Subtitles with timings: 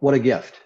[0.00, 0.60] what a gift.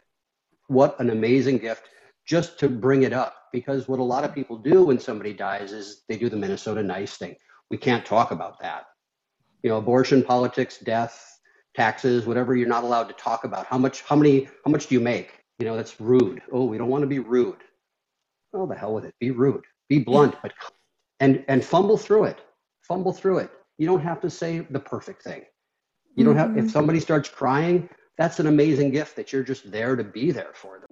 [0.68, 1.88] What an amazing gift
[2.26, 3.34] just to bring it up.
[3.52, 6.82] Because what a lot of people do when somebody dies is they do the Minnesota
[6.82, 7.34] nice thing.
[7.70, 8.84] We can't talk about that.
[9.62, 11.38] You know, abortion, politics, death,
[11.74, 13.66] taxes, whatever you're not allowed to talk about.
[13.66, 15.40] How much, how many, how much do you make?
[15.58, 16.40] You know, that's rude.
[16.52, 17.58] Oh, we don't want to be rude.
[18.54, 19.14] Oh, the hell with it.
[19.20, 19.64] Be rude.
[19.88, 20.52] Be blunt, but
[21.18, 22.38] and and fumble through it.
[22.82, 23.50] Fumble through it.
[23.78, 25.42] You don't have to say the perfect thing.
[26.16, 26.70] You don't have if Mhm.
[26.70, 27.88] somebody starts crying,
[28.20, 30.86] that's an amazing gift that you're just there to be there for them.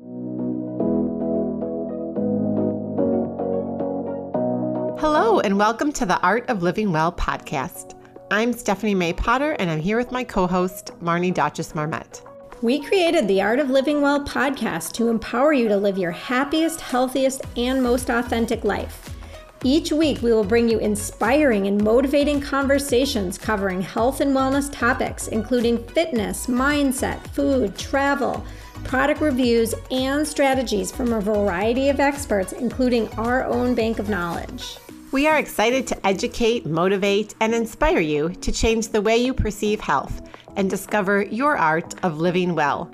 [4.99, 7.95] Hello, and welcome to the Art of Living Well podcast.
[8.31, 12.23] I'm Stephanie May Potter, and I'm here with my co host, Marnie Dotches Marmette.
[12.63, 16.81] We created the Art of Living Well podcast to empower you to live your happiest,
[16.81, 19.18] healthiest, and most authentic life.
[19.65, 25.27] Each week, we will bring you inspiring and motivating conversations covering health and wellness topics,
[25.29, 28.45] including fitness, mindset, food, travel,
[28.85, 34.79] product reviews, and strategies from a variety of experts, including our own bank of knowledge.
[35.11, 39.81] We are excited to educate, motivate, and inspire you to change the way you perceive
[39.81, 40.23] health
[40.55, 42.93] and discover your art of living well.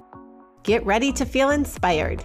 [0.62, 2.25] Get ready to feel inspired.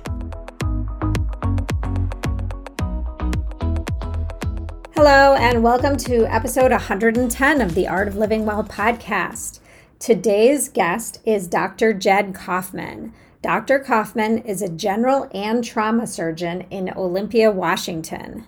[5.02, 9.62] Hello, and welcome to episode 110 of the Art of Living Well podcast.
[9.98, 11.94] Today's guest is Dr.
[11.94, 13.14] Jed Kaufman.
[13.42, 13.80] Dr.
[13.80, 18.44] Kaufman is a general and trauma surgeon in Olympia, Washington.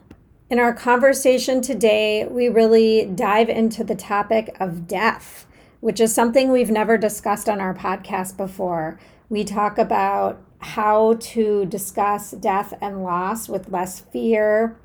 [0.49, 5.47] In our conversation today, we really dive into the topic of death,
[5.79, 8.99] which is something we've never discussed on our podcast before.
[9.29, 14.75] We talk about how to discuss death and loss with less fear,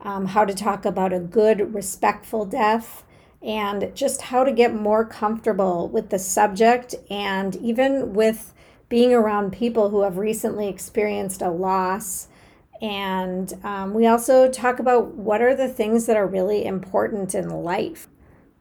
[0.00, 3.04] um, how to talk about a good, respectful death,
[3.42, 8.52] and just how to get more comfortable with the subject and even with
[8.88, 12.28] being around people who have recently experienced a loss.
[12.80, 17.48] And um, we also talk about what are the things that are really important in
[17.48, 18.08] life.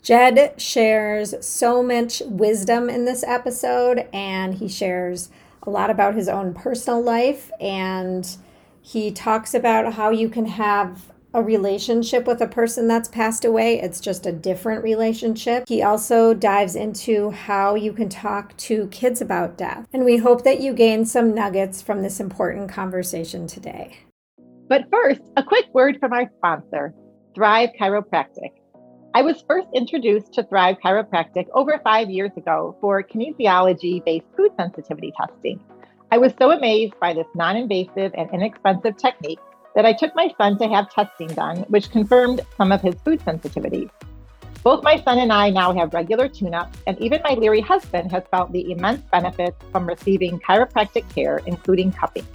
[0.01, 5.29] Jed shares so much wisdom in this episode, and he shares
[5.63, 7.51] a lot about his own personal life.
[7.59, 8.37] And
[8.81, 13.79] he talks about how you can have a relationship with a person that's passed away.
[13.79, 15.65] It's just a different relationship.
[15.67, 19.88] He also dives into how you can talk to kids about death.
[19.93, 23.97] And we hope that you gain some nuggets from this important conversation today.
[24.67, 26.93] But first, a quick word from our sponsor,
[27.35, 28.51] Thrive Chiropractic.
[29.13, 34.51] I was first introduced to Thrive Chiropractic over five years ago for kinesiology based food
[34.59, 35.59] sensitivity testing.
[36.11, 39.39] I was so amazed by this non invasive and inexpensive technique
[39.77, 43.19] that I took my son to have testing done, which confirmed some of his food
[43.19, 43.91] sensitivities.
[44.63, 48.11] Both my son and I now have regular tune ups, and even my leery husband
[48.11, 52.25] has felt the immense benefits from receiving chiropractic care, including cupping.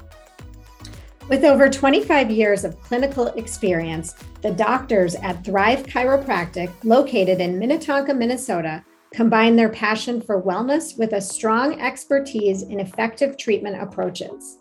[1.28, 8.14] With over 25 years of clinical experience, the doctors at Thrive Chiropractic, located in Minnetonka,
[8.14, 14.58] Minnesota, combine their passion for wellness with a strong expertise in effective treatment approaches.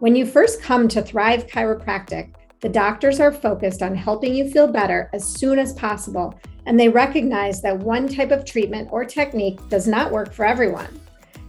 [0.00, 4.66] When you first come to Thrive Chiropractic, the doctors are focused on helping you feel
[4.66, 6.34] better as soon as possible,
[6.64, 10.98] and they recognize that one type of treatment or technique does not work for everyone.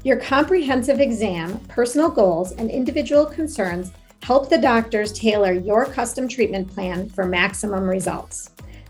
[0.04, 6.68] Your comprehensive exam, personal goals, and individual concerns help the doctors tailor your custom treatment
[6.68, 8.50] plan for maximum results.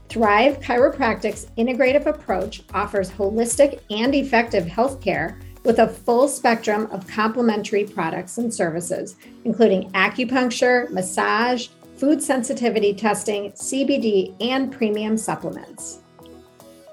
[0.09, 7.83] Thrive Chiropractic's integrative approach offers holistic and effective healthcare with a full spectrum of complementary
[7.83, 11.67] products and services, including acupuncture, massage,
[11.97, 15.99] food sensitivity testing, CBD, and premium supplements.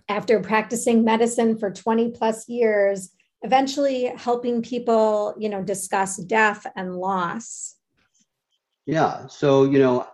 [0.08, 3.11] after practicing medicine for 20 plus years,
[3.43, 7.76] eventually helping people, you know, discuss death and loss.
[8.87, 9.26] Yeah.
[9.26, 10.06] So, you know,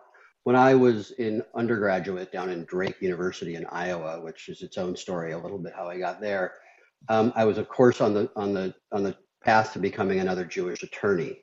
[0.45, 4.97] when I was in undergraduate down in Drake University in Iowa, which is its own
[4.97, 6.55] story, a little bit how I got there,
[7.09, 10.45] um, I was, of course, on the on the on the path to becoming another
[10.45, 11.39] Jewish attorney,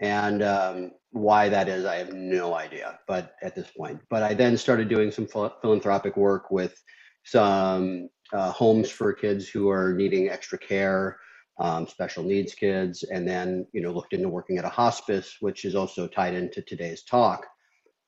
[0.00, 2.98] and um, why that is, I have no idea.
[3.06, 6.80] But at this point, but I then started doing some philanthropic work with
[7.24, 11.18] some uh, homes for kids who are needing extra care,
[11.60, 15.64] um, special needs kids, and then you know looked into working at a hospice, which
[15.64, 17.46] is also tied into today's talk,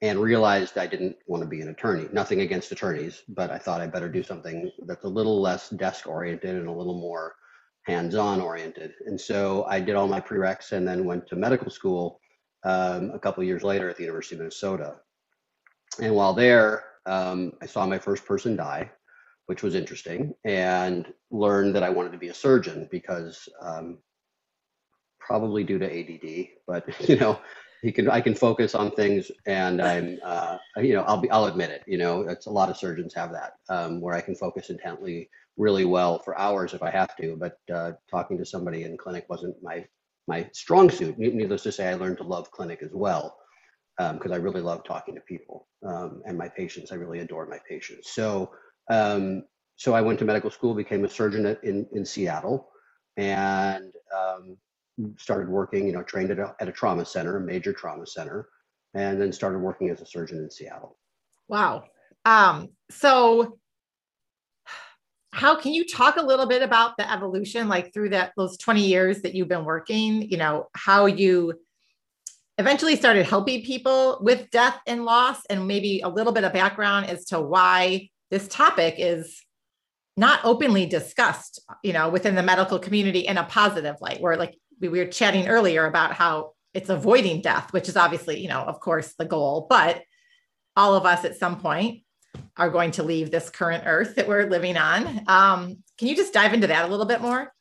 [0.03, 2.09] and realized I didn't want to be an attorney.
[2.13, 6.07] Nothing against attorneys, but I thought I better do something that's a little less desk
[6.09, 7.35] oriented and a little more
[7.87, 8.93] hands-on oriented.
[9.07, 12.21] And so I did all my prereqs and then went to medical school
[12.65, 14.97] um, a couple years later at the University of Minnesota.
[16.01, 18.91] And while there, um, I saw my first person die
[19.47, 23.99] which was interesting, and learned that I wanted to be a surgeon because um,
[25.21, 27.41] probably due to ADD, but you know,
[27.83, 31.47] he can I can focus on things, and I'm uh, you know I'll be I'll
[31.47, 31.83] admit it.
[31.87, 35.31] You know, it's a lot of surgeons have that um, where I can focus intently
[35.57, 39.27] really well for hours if I have to, but uh, talking to somebody in clinic
[39.29, 39.87] wasn't my
[40.29, 41.19] my strong suit.
[41.19, 43.37] Needless to say, I learned to love clinic as well
[43.97, 46.91] because um, I really love talking to people um, and my patients.
[46.91, 48.13] I really adore my patients.
[48.13, 48.51] So
[48.91, 49.45] um,
[49.77, 52.69] so I went to medical school, became a surgeon in, in Seattle,
[53.17, 54.57] and um,
[55.19, 58.49] started working, you know, trained at a, at a trauma center, a major trauma center,
[58.95, 60.97] and then started working as a surgeon in Seattle.
[61.49, 61.85] Wow.
[62.25, 63.59] Um, so
[65.37, 68.87] how can you talk a little bit about the evolution, like through that those 20
[68.87, 71.53] years that you've been working, you know, how you
[72.57, 77.07] eventually started helping people with death and loss and maybe a little bit of background
[77.07, 79.43] as to why this topic is
[80.17, 84.57] not openly discussed, you know, within the medical community in a positive light, where like
[84.81, 88.81] we were chatting earlier about how it's avoiding death, which is obviously, you know, of
[88.81, 90.03] course, the goal, but
[90.77, 92.05] all of us at some point
[92.57, 95.23] are going to leave this current earth that we're living on.
[95.27, 97.53] Um, can you just dive into that a little bit more?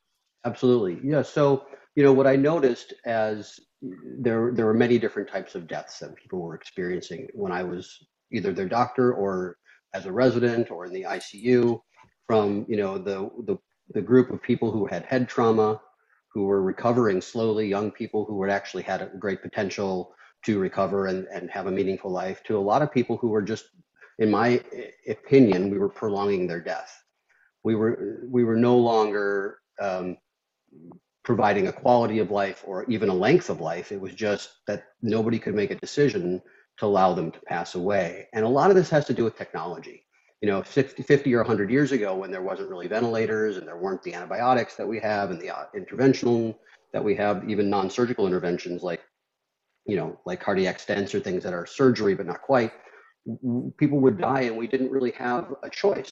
[0.46, 1.00] Absolutely.
[1.04, 1.22] Yeah.
[1.22, 1.66] So,
[1.96, 6.16] you know, what I noticed as there, there were many different types of deaths that
[6.16, 9.58] people were experiencing when I was either their doctor or
[9.94, 11.80] as a resident or in the ICU
[12.28, 13.58] from you know the, the
[13.94, 15.80] the group of people who had head trauma
[16.34, 20.14] who were recovering slowly young people who had actually had a great potential
[20.44, 23.42] to recover and, and have a meaningful life to a lot of people who were
[23.42, 23.66] just
[24.20, 24.62] in my
[25.10, 27.04] opinion we were prolonging their death
[27.64, 30.18] we were we were no longer um,
[31.24, 34.86] providing a quality of life or even a length of life it was just that
[35.02, 36.42] nobody could make a decision
[36.78, 38.28] to allow them to pass away.
[38.34, 40.06] And a lot of this has to do with technology.
[40.42, 43.78] You know, 50, 50 or 100 years ago, when there wasn't really ventilators and there
[43.78, 46.56] weren't the antibiotics that we have and the uh, interventional
[46.94, 49.02] that we have, even non surgical interventions like,
[49.86, 52.74] you know, like cardiac stents or things that are surgery, but not quite,
[53.78, 56.12] people would die and we didn't really have a choice.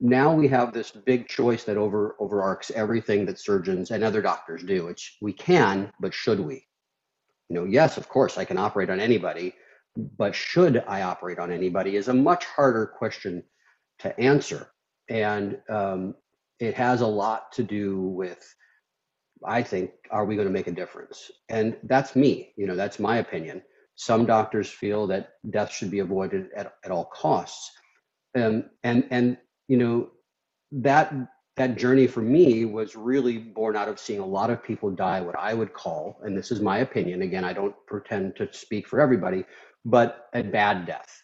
[0.00, 4.62] Now we have this big choice that over overarcs everything that surgeons and other doctors
[4.62, 4.86] do.
[4.86, 6.64] Which we can, but should we?
[7.48, 9.54] you know, yes, of course, I can operate on anybody,
[9.96, 13.42] but should I operate on anybody is a much harder question
[14.00, 14.68] to answer.
[15.08, 16.14] And um,
[16.60, 18.54] it has a lot to do with,
[19.44, 21.30] I think, are we going to make a difference?
[21.48, 23.62] And that's me, you know, that's my opinion.
[23.98, 27.72] Some doctors feel that death should be avoided at, at all costs.
[28.36, 29.36] Um, and, and,
[29.66, 30.10] you know,
[30.70, 31.12] that
[31.56, 35.20] that journey for me was really born out of seeing a lot of people die
[35.20, 38.86] what I would call, and this is my opinion, again, I don't pretend to speak
[38.86, 39.44] for everybody,
[39.84, 41.20] but a bad death.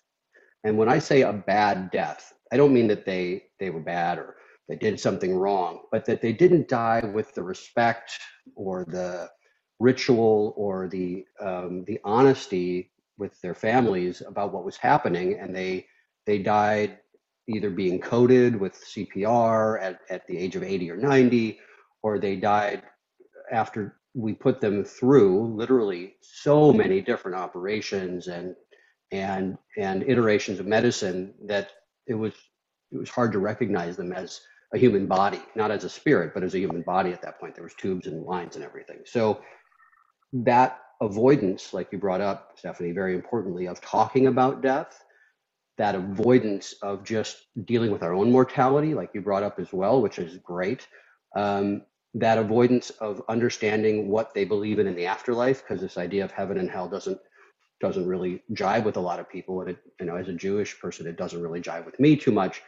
[0.64, 4.18] And when I say a bad death, I don't mean that they they were bad
[4.18, 4.34] or
[4.68, 8.18] they did something wrong, but that they didn't die with the respect
[8.56, 9.30] or the
[9.84, 15.86] ritual or the um, the honesty with their families about what was happening, and they
[16.26, 16.98] they died
[17.46, 21.58] either being coded with CPR at, at the age of 80 or 90,
[22.02, 22.82] or they died
[23.52, 28.56] after we put them through literally so many different operations and
[29.12, 31.70] and and iterations of medicine that
[32.06, 32.32] it was
[32.92, 34.40] it was hard to recognize them as
[34.72, 37.54] a human body, not as a spirit, but as a human body at that point.
[37.54, 39.00] There was tubes and lines and everything.
[39.04, 39.40] So
[40.34, 45.04] that avoidance, like you brought up, Stephanie, very importantly, of talking about death,
[45.78, 50.02] that avoidance of just dealing with our own mortality, like you brought up as well,
[50.02, 50.88] which is great.
[51.36, 51.82] Um,
[52.14, 56.32] that avoidance of understanding what they believe in in the afterlife, because this idea of
[56.32, 57.18] heaven and hell doesn't
[57.80, 60.78] doesn't really jive with a lot of people, and it, you know, as a Jewish
[60.80, 62.62] person, it doesn't really jive with me too much.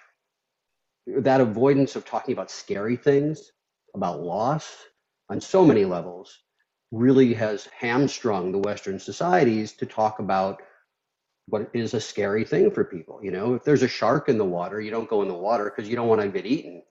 [1.07, 3.53] That avoidance of talking about scary things,
[3.95, 4.77] about loss,
[5.31, 6.39] on so many levels,
[6.93, 10.63] really has hamstrung the Western societies to talk about
[11.49, 13.21] what is a scary thing for people.
[13.23, 15.65] You know, if there's a shark in the water, you don't go in the water
[15.65, 16.83] because you don't want to get eaten.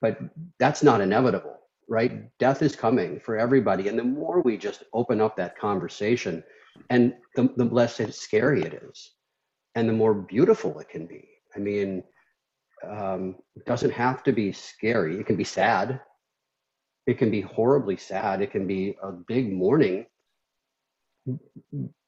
[0.00, 0.18] But
[0.58, 2.36] that's not inevitable, right?
[2.38, 3.88] Death is coming for everybody.
[3.88, 6.42] And the more we just open up that conversation,
[6.90, 9.12] and the, the less scary it is,
[9.74, 11.28] and the more beautiful it can be.
[11.54, 12.02] I mean,
[12.86, 15.18] um, it doesn't have to be scary.
[15.18, 16.00] It can be sad,
[17.06, 18.40] it can be horribly sad.
[18.42, 20.06] It can be a big mourning,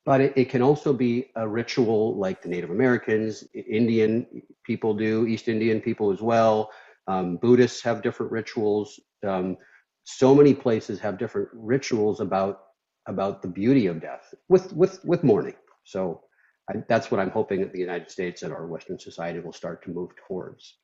[0.04, 4.26] but it, it can also be a ritual like the Native Americans, Indian
[4.64, 6.70] people do, East Indian people as well.
[7.08, 8.98] Um, Buddhists have different rituals.
[9.26, 9.56] Um,
[10.04, 12.60] so many places have different rituals about
[13.08, 15.54] about the beauty of death with with with mourning.
[15.84, 16.22] So
[16.70, 19.84] I, that's what I'm hoping that the United States and our Western society will start
[19.84, 20.78] to move towards.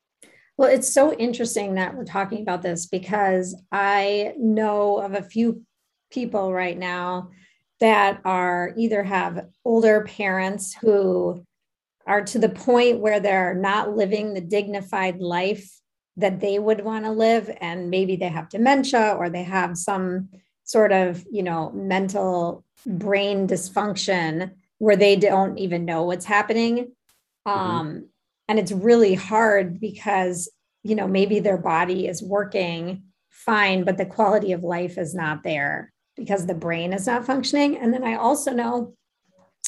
[0.56, 5.62] Well, it's so interesting that we're talking about this because I know of a few
[6.10, 7.30] people right now
[7.80, 11.44] that are either have older parents who
[12.06, 15.68] are to the point where they're not living the dignified life
[16.16, 20.28] that they would want to live and maybe they have dementia or they have some
[20.64, 26.92] sort of you know mental brain dysfunction where they don't even know what's happening
[27.46, 27.50] mm-hmm.
[27.50, 28.08] um,
[28.48, 30.50] and it's really hard because
[30.82, 35.42] you know maybe their body is working fine but the quality of life is not
[35.42, 37.76] there because the brain is not functioning.
[37.76, 38.94] And then i also know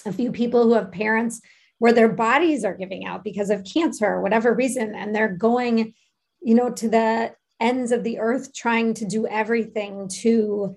[0.07, 1.41] a few people who have parents
[1.79, 5.95] where their bodies are giving out because of cancer or whatever reason and they're going
[6.43, 10.77] you know to the ends of the earth trying to do everything to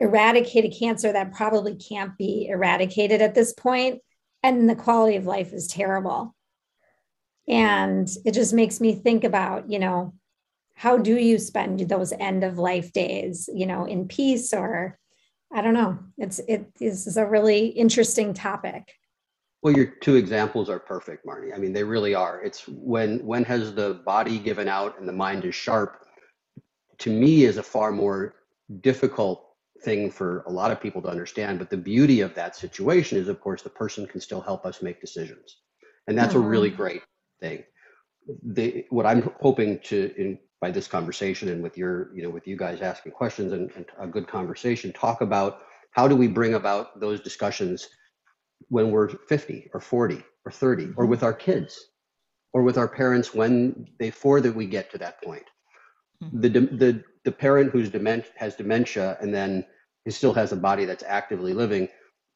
[0.00, 4.00] eradicate a cancer that probably can't be eradicated at this point.
[4.42, 6.34] And the quality of life is terrible
[7.50, 10.14] and it just makes me think about, you know,
[10.76, 14.96] how do you spend those end of life days, you know, in peace or
[15.52, 15.98] I don't know.
[16.16, 18.94] It's it is a really interesting topic.
[19.62, 21.52] Well, your two examples are perfect, Marnie.
[21.52, 22.40] I mean, they really are.
[22.40, 26.06] It's when when has the body given out and the mind is sharp.
[26.98, 28.36] To me, is a far more
[28.80, 29.44] difficult
[29.82, 31.58] thing for a lot of people to understand.
[31.58, 34.82] But the beauty of that situation is, of course, the person can still help us
[34.82, 35.56] make decisions,
[36.06, 36.44] and that's mm-hmm.
[36.44, 37.02] a really great
[37.40, 37.64] thing.
[38.44, 42.46] The, what I'm hoping to, in, by this conversation and with your, you know, with
[42.46, 46.54] you guys asking questions and, and a good conversation, talk about how do we bring
[46.54, 47.88] about those discussions
[48.68, 51.08] when we're 50 or 40 or 30 or mm-hmm.
[51.08, 51.88] with our kids
[52.52, 55.44] or with our parents when before that we get to that point.
[56.22, 56.40] Mm-hmm.
[56.40, 59.64] The, the, the parent who's dement, has dementia and then
[60.04, 61.88] he still has a body that's actively living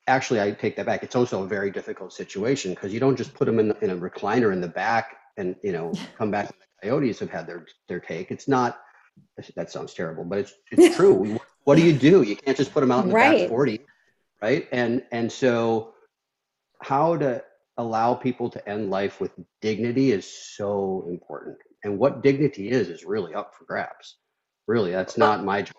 [0.06, 1.02] actually, I take that back.
[1.02, 3.96] It's also a very difficult situation because you don't just put them in, in a
[3.96, 6.49] recliner in the back and you know come back.
[6.49, 8.30] The coyotes have had their their take.
[8.30, 8.80] It's not.
[9.54, 11.38] That sounds terrible, but it's it's true.
[11.64, 12.23] what do you do?
[12.23, 13.40] You can't just put them out in the right.
[13.42, 13.80] back forty,
[14.42, 14.68] right?
[14.73, 15.94] And and so
[16.82, 17.42] how to
[17.76, 21.56] allow people to end life with dignity is so important.
[21.82, 24.16] And what dignity is is really up for grabs.
[24.66, 25.75] Really, that's not my choice.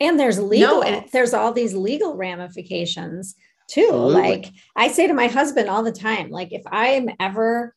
[0.00, 0.80] And there's legal.
[0.80, 3.36] No, there's all these legal ramifications
[3.70, 3.82] too.
[3.82, 4.12] Absolutely.
[4.12, 7.74] Like I say to my husband all the time, like if I'm ever,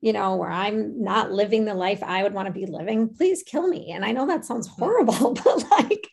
[0.00, 3.42] you know, where I'm not living the life I would want to be living, please
[3.42, 3.92] kill me.
[3.92, 6.08] And I know that sounds horrible, but like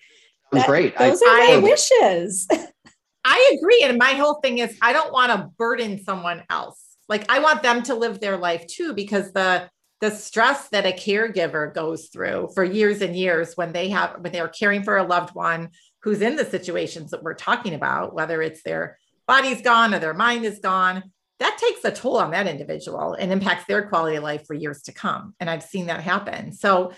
[0.51, 0.97] that, great.
[0.97, 2.47] Those I, are my I, wishes.
[3.25, 3.83] I agree.
[3.83, 6.79] And my whole thing is I don't want to burden someone else.
[7.09, 9.69] Like I want them to live their life too, because the
[10.01, 14.33] the stress that a caregiver goes through for years and years when they have when
[14.33, 15.69] they're caring for a loved one
[16.01, 20.13] who's in the situations that we're talking about, whether it's their body's gone or their
[20.13, 21.03] mind is gone,
[21.39, 24.81] that takes a toll on that individual and impacts their quality of life for years
[24.83, 25.33] to come.
[25.39, 26.53] And I've seen that happen.
[26.53, 26.93] So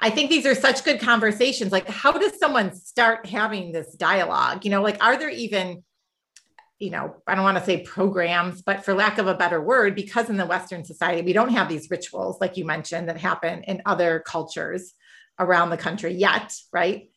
[0.00, 1.72] I think these are such good conversations.
[1.72, 4.64] Like, how does someone start having this dialogue?
[4.64, 5.82] You know, like, are there even,
[6.78, 9.96] you know, I don't want to say programs, but for lack of a better word,
[9.96, 13.64] because in the Western society, we don't have these rituals, like you mentioned, that happen
[13.64, 14.94] in other cultures
[15.40, 17.10] around the country yet, right?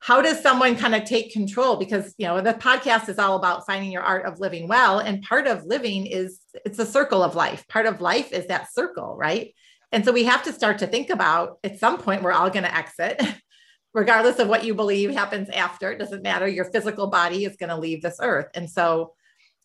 [0.00, 3.66] How does someone kind of take control because you know the podcast is all about
[3.66, 7.34] finding your art of living well and part of living is it's a circle of
[7.34, 9.54] life part of life is that circle right
[9.92, 12.64] And so we have to start to think about at some point, we're all going
[12.64, 13.22] to exit,
[13.94, 15.90] regardless of what you believe happens after.
[15.90, 16.46] It doesn't matter.
[16.46, 18.48] Your physical body is going to leave this earth.
[18.54, 19.14] And so,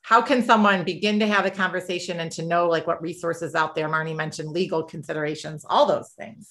[0.04, 3.76] how can someone begin to have a conversation and to know like what resources out
[3.76, 3.88] there?
[3.88, 6.50] Marnie mentioned legal considerations, all those things.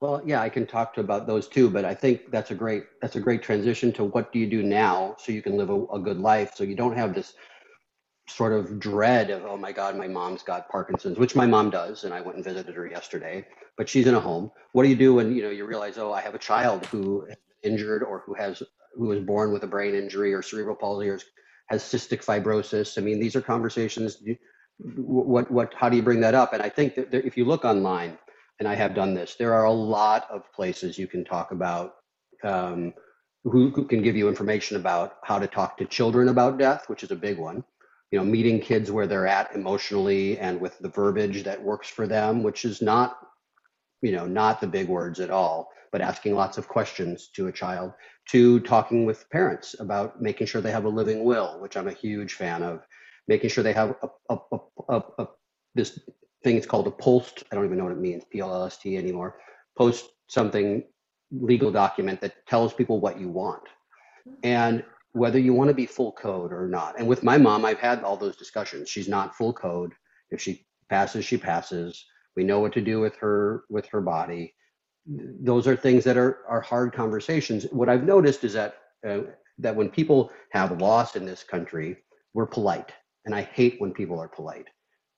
[0.00, 2.84] Well, yeah, I can talk to about those too, but I think that's a great
[3.02, 5.84] that's a great transition to what do you do now so you can live a,
[5.86, 7.34] a good life so you don't have this
[8.28, 12.04] sort of dread of oh my god my mom's got parkinson's which my mom does
[12.04, 13.42] and i went and visited her yesterday
[13.78, 14.50] but she's in a home.
[14.72, 17.24] What do you do when you know you realize oh i have a child who
[17.24, 18.62] is injured or who has
[18.94, 21.18] who was born with a brain injury or cerebral palsy or
[21.70, 22.98] has cystic fibrosis?
[22.98, 24.18] I mean these are conversations.
[24.78, 26.52] What what how do you bring that up?
[26.52, 28.18] And i think that if you look online
[28.58, 29.34] and i have done this.
[29.36, 31.96] There are a lot of places you can talk about
[32.44, 32.94] um,
[33.44, 37.02] who, who can give you information about how to talk to children about death which
[37.02, 37.64] is a big one.
[38.10, 42.06] You know meeting kids where they're at emotionally and with the verbiage that works for
[42.06, 43.18] them which is not
[44.02, 47.52] you know not the big words at all but asking lots of questions to a
[47.52, 47.92] child
[48.28, 51.92] to talking with parents about making sure they have a living will which i'm a
[51.92, 52.86] huge fan of
[53.26, 55.26] making sure they have a, a, a, a
[55.74, 55.98] this
[56.44, 59.38] thing it's called a post i don't even know what it means p-l-l-s-t anymore
[59.76, 60.84] post something
[61.30, 63.62] legal document that tells people what you want
[64.42, 66.98] and whether you want to be full code or not.
[66.98, 68.88] And with my mom, I've had all those discussions.
[68.88, 69.92] She's not full code.
[70.30, 72.04] If she passes, she passes.
[72.36, 74.54] We know what to do with her with her body.
[75.06, 77.66] Those are things that are are hard conversations.
[77.72, 78.74] What I've noticed is that
[79.06, 79.20] uh,
[79.58, 81.96] that when people have loss in this country,
[82.34, 82.92] we're polite,
[83.24, 84.68] and I hate when people are polite.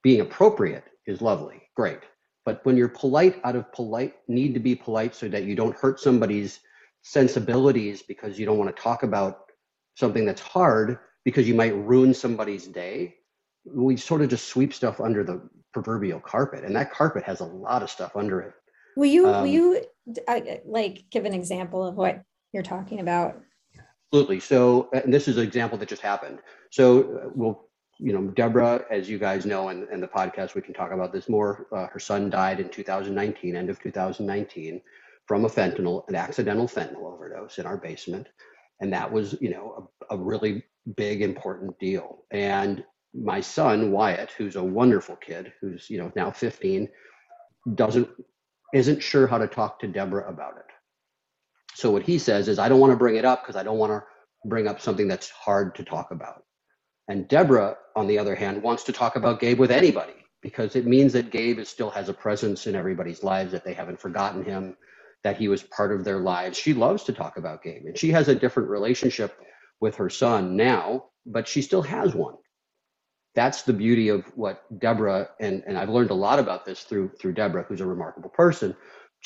[0.03, 2.01] Being appropriate is lovely, great,
[2.45, 5.77] but when you're polite out of polite need to be polite so that you don't
[5.77, 6.61] hurt somebody's
[7.03, 9.41] sensibilities because you don't want to talk about
[9.97, 13.15] something that's hard because you might ruin somebody's day,
[13.65, 15.41] we sort of just sweep stuff under the
[15.73, 18.55] proverbial carpet, and that carpet has a lot of stuff under it.
[18.97, 19.85] Will you um, will you
[20.27, 23.41] uh, like give an example of what you're talking about?
[24.13, 24.41] Absolutely.
[24.41, 26.41] So, and this is an example that just happened.
[26.71, 27.70] So, uh, we'll
[28.03, 31.29] you know, Deborah, as you guys know, in the podcast, we can talk about this
[31.29, 31.67] more.
[31.73, 34.81] Uh, her son died in 2019, end of 2019,
[35.27, 38.29] from a fentanyl, an accidental fentanyl overdose in our basement.
[38.81, 40.65] And that was you know a, a really
[40.97, 42.25] big important deal.
[42.31, 46.89] And my son wyatt who's a wonderful kid who's you know now 15
[47.75, 48.09] doesn't
[48.73, 50.65] isn't sure how to talk to deborah about it.
[51.75, 53.79] So what he says is i don't want to bring it up because i don't
[53.79, 54.03] want to
[54.49, 56.45] bring up something that's hard to talk about
[57.11, 60.87] and deborah on the other hand wants to talk about gabe with anybody because it
[60.87, 64.43] means that gabe is, still has a presence in everybody's lives that they haven't forgotten
[64.43, 64.77] him
[65.23, 66.57] that he was part of their lives.
[66.57, 69.39] She loves to talk about Gabe, and she has a different relationship
[69.81, 72.37] with her son now, but she still has one.
[73.35, 77.13] That's the beauty of what Deborah and, and I've learned a lot about this through
[77.21, 78.77] through Deborah, who's a remarkable person,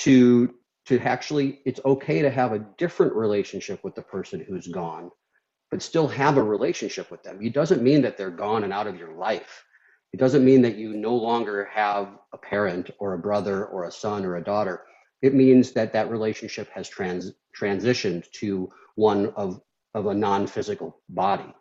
[0.00, 0.54] to
[0.86, 5.10] to actually it's okay to have a different relationship with the person who's gone,
[5.74, 7.40] but still have a relationship with them.
[7.42, 9.64] It doesn't mean that they're gone and out of your life.
[10.12, 13.90] It doesn't mean that you no longer have a parent or a brother or a
[13.90, 14.82] son or a daughter.
[15.20, 19.60] It means that that relationship has trans transitioned to one of
[19.94, 21.52] of a non-physical body.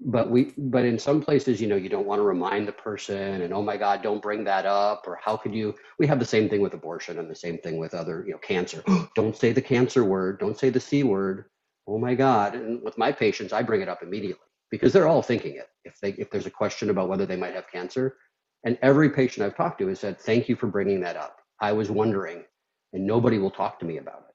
[0.00, 3.42] But we but in some places you know you don't want to remind the person
[3.42, 5.74] and oh my god don't bring that up or how could you?
[5.98, 8.38] We have the same thing with abortion and the same thing with other you know
[8.38, 8.82] cancer.
[9.14, 10.40] Don't say the cancer word.
[10.40, 11.44] Don't say the c word
[11.86, 12.54] oh my god.
[12.54, 15.68] And with my patients i bring it up immediately because they're all thinking it.
[15.84, 18.16] If they if there's a question about whether they might have cancer.
[18.64, 21.38] And every patient i've talked to has said thank you for bringing that up.
[21.60, 22.44] I was wondering,
[22.92, 24.34] and nobody will talk to me about it.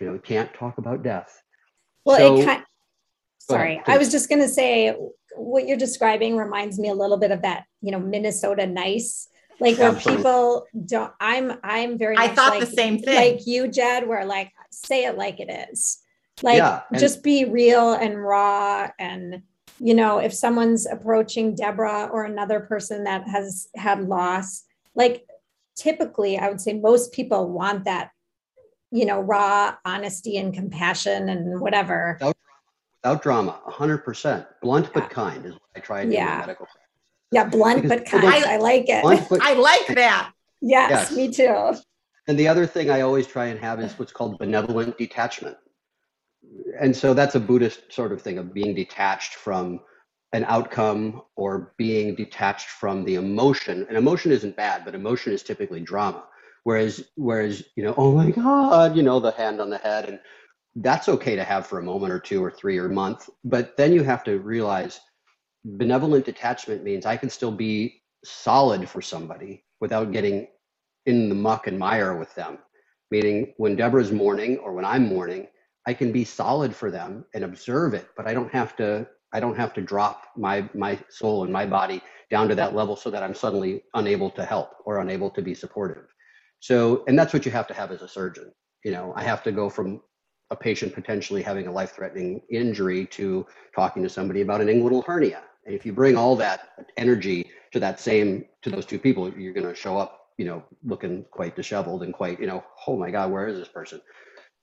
[0.00, 1.42] You know, we can't talk about death.
[2.04, 2.64] Well, so, it kind
[3.38, 4.94] sorry, I was just going to say
[5.36, 9.28] what you're describing reminds me a little bit of that, you know, Minnesota nice
[9.60, 10.22] like where Absolutely.
[10.22, 14.24] people don't i'm i'm very i thought like, the same thing like you jed where
[14.24, 16.02] like say it like it is
[16.42, 19.42] like yeah, just be real and raw and
[19.78, 24.64] you know if someone's approaching deborah or another person that has had loss
[24.94, 25.26] like
[25.76, 28.10] typically i would say most people want that
[28.90, 32.36] you know raw honesty and compassion and whatever without,
[33.02, 34.90] without drama 100% blunt yeah.
[34.94, 36.26] but kind is what i try to yeah.
[36.26, 36.85] do in medical practice
[37.32, 38.26] yeah blunt because but kind.
[38.26, 39.02] I, I like it.
[39.02, 40.32] But, i like that.
[40.60, 41.12] Yes, yes.
[41.12, 41.74] me too.
[42.28, 45.56] And the other thing i always try and have is what's called benevolent detachment.
[46.80, 49.80] And so that's a buddhist sort of thing of being detached from
[50.32, 53.86] an outcome or being detached from the emotion.
[53.88, 56.24] And emotion isn't bad but emotion is typically drama.
[56.64, 60.08] Whereas whereas you know oh my god you know the hand on the head.
[60.08, 60.20] And
[60.76, 63.78] that's okay to have for a moment or two or three or a month but
[63.78, 65.00] then you have to realize
[65.66, 70.46] benevolent detachment means i can still be solid for somebody without getting
[71.06, 72.58] in the muck and mire with them.
[73.10, 75.46] Meaning, when Deborah's mourning or when I'm mourning,
[75.86, 79.06] I can be solid for them and observe it, but I don't have to.
[79.32, 82.00] I don't have to drop my my soul and my body
[82.30, 85.54] down to that level so that I'm suddenly unable to help or unable to be
[85.54, 86.06] supportive.
[86.60, 88.52] So, and that's what you have to have as a surgeon.
[88.84, 90.00] You know, I have to go from
[90.50, 95.42] a patient potentially having a life-threatening injury to talking to somebody about an inguinal hernia.
[95.66, 99.52] And if you bring all that energy to that same to those two people, you're
[99.52, 103.10] going to show up, you know, looking quite disheveled and quite, you know, oh my
[103.10, 104.00] God, where is this person?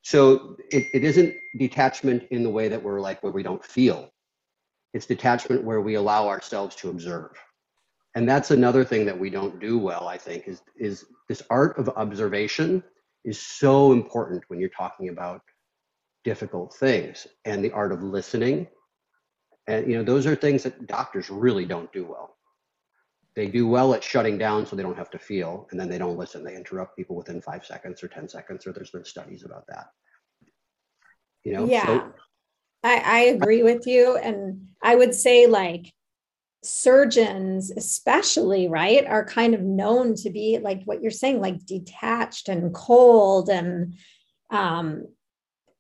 [0.02, 4.10] So it, it isn't detachment in the way that we're like where we don't feel.
[4.94, 7.32] It's detachment where we allow ourselves to observe.
[8.16, 11.78] And that's another thing that we don't do well, I think, is is this art
[11.80, 12.84] of observation
[13.26, 15.42] is so important when you're talking about
[16.24, 18.68] difficult things and the art of listening
[19.68, 22.36] and you know those are things that doctors really don't do well.
[23.36, 25.98] They do well at shutting down so they don't have to feel and then they
[25.98, 26.44] don't listen.
[26.44, 29.88] They interrupt people within five seconds or ten seconds or there's been studies about that.
[31.44, 31.86] You know yeah.
[31.86, 32.14] So,
[32.84, 35.92] I, I agree with you and i would say like
[36.64, 42.48] surgeons especially right are kind of known to be like what you're saying like detached
[42.48, 43.96] and cold and
[44.50, 45.06] um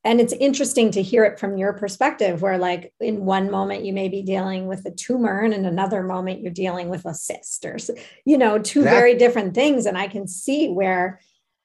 [0.05, 3.93] and it's interesting to hear it from your perspective where like in one moment you
[3.93, 7.65] may be dealing with a tumor and in another moment you're dealing with a cyst
[7.65, 7.77] or
[8.25, 8.99] you know two exactly.
[8.99, 11.19] very different things and i can see where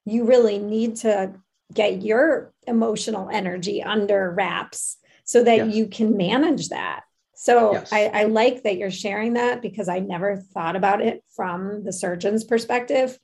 [0.04, 1.32] you really need to
[1.72, 5.74] get your emotional energy under wraps so that yes.
[5.74, 7.02] you can manage that
[7.34, 7.92] so yes.
[7.92, 11.92] I, I like that you're sharing that because i never thought about it from the
[11.92, 13.18] surgeon's perspective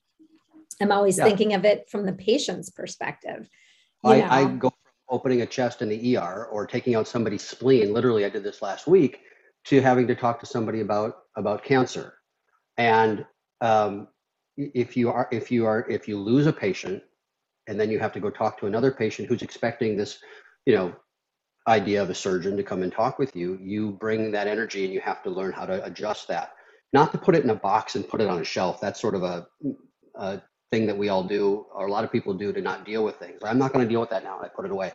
[0.81, 1.25] i'm always yeah.
[1.25, 3.49] thinking of it from the patient's perspective
[4.07, 4.71] I, I, go
[5.09, 7.93] opening a chest in the ER or taking out somebody's spleen.
[7.93, 9.21] Literally, I did this last week
[9.67, 12.15] to having to talk to somebody about about cancer.
[12.77, 13.25] And
[13.61, 14.09] um,
[14.57, 17.03] if you are if you are if you lose a patient
[17.67, 20.19] and then you have to go talk to another patient who's expecting this,
[20.67, 20.95] you know,
[21.67, 24.93] idea of a surgeon to come and talk with you, you bring that energy and
[24.93, 26.53] you have to learn how to adjust that.
[26.93, 28.81] Not to put it in a box and put it on a shelf.
[28.81, 29.47] That's sort of a,
[30.17, 33.05] a thing that we all do, or a lot of people do to not deal
[33.05, 33.41] with things.
[33.45, 34.41] I'm not going to deal with that now.
[34.43, 34.93] I put it away.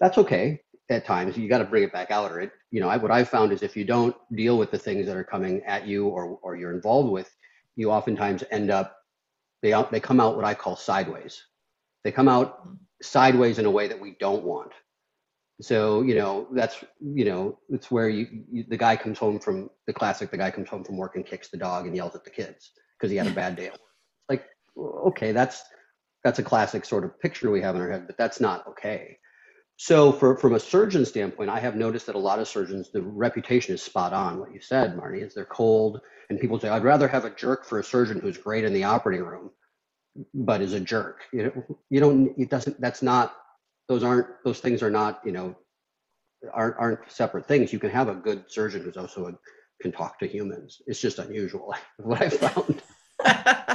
[0.00, 1.36] That's okay at times.
[1.36, 3.52] You got to bring it back out, or it, you know, I, what I've found
[3.52, 6.56] is if you don't deal with the things that are coming at you or or
[6.56, 7.34] you're involved with,
[7.76, 8.96] you oftentimes end up
[9.62, 11.42] they they come out what I call sideways.
[12.04, 12.68] They come out
[13.02, 14.72] sideways in a way that we don't want.
[15.62, 19.70] So you know that's you know it's where you, you the guy comes home from
[19.86, 20.30] the classic.
[20.30, 22.72] The guy comes home from work and kicks the dog and yells at the kids
[22.98, 23.80] because he had a bad day at work.
[24.78, 25.62] Okay, that's
[26.24, 29.18] that's a classic sort of picture we have in our head, but that's not okay.
[29.76, 33.02] So, for, from a surgeon standpoint, I have noticed that a lot of surgeons, the
[33.02, 34.38] reputation is spot on.
[34.38, 37.64] What you said, Marnie, is they're cold, and people say, "I'd rather have a jerk
[37.66, 39.50] for a surgeon who's great in the operating room,
[40.34, 42.34] but is a jerk." You know, you don't.
[42.38, 42.80] It doesn't.
[42.80, 43.34] That's not.
[43.88, 44.28] Those aren't.
[44.44, 45.20] Those things are not.
[45.24, 45.56] You know,
[46.52, 47.72] aren't aren't separate things.
[47.72, 49.32] You can have a good surgeon who's also a,
[49.82, 50.82] can talk to humans.
[50.86, 51.74] It's just unusual.
[51.98, 52.82] what I found.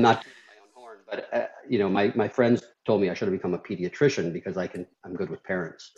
[0.00, 3.14] I'm not my own horn, but uh, you know, my my friends told me I
[3.14, 5.92] should have become a pediatrician because I can I'm good with parents.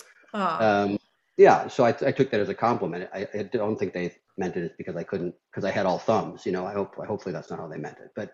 [0.59, 0.99] Um,
[1.37, 3.09] yeah, so I, I took that as a compliment.
[3.15, 6.45] I, I don't think they meant it because I couldn't because I had all thumbs.
[6.45, 8.11] You know, I hope hopefully that's not how they meant it.
[8.17, 8.33] But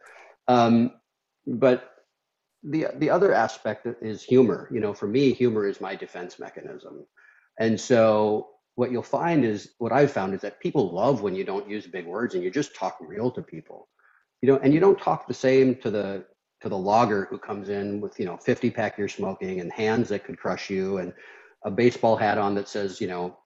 [0.49, 0.93] um,
[1.47, 1.91] but
[2.63, 4.69] the the other aspect is humor.
[4.73, 7.05] You know, for me, humor is my defense mechanism,
[7.61, 11.45] and so what you'll find is what I've found is that people love when you
[11.45, 13.89] don't use big words and you just talk real to people
[14.43, 16.25] you know, and you don't talk the same to the
[16.61, 20.09] to the logger who comes in with you know 50 pack year smoking and hands
[20.09, 21.13] that could crush you and
[21.65, 23.37] a baseball hat on that says you know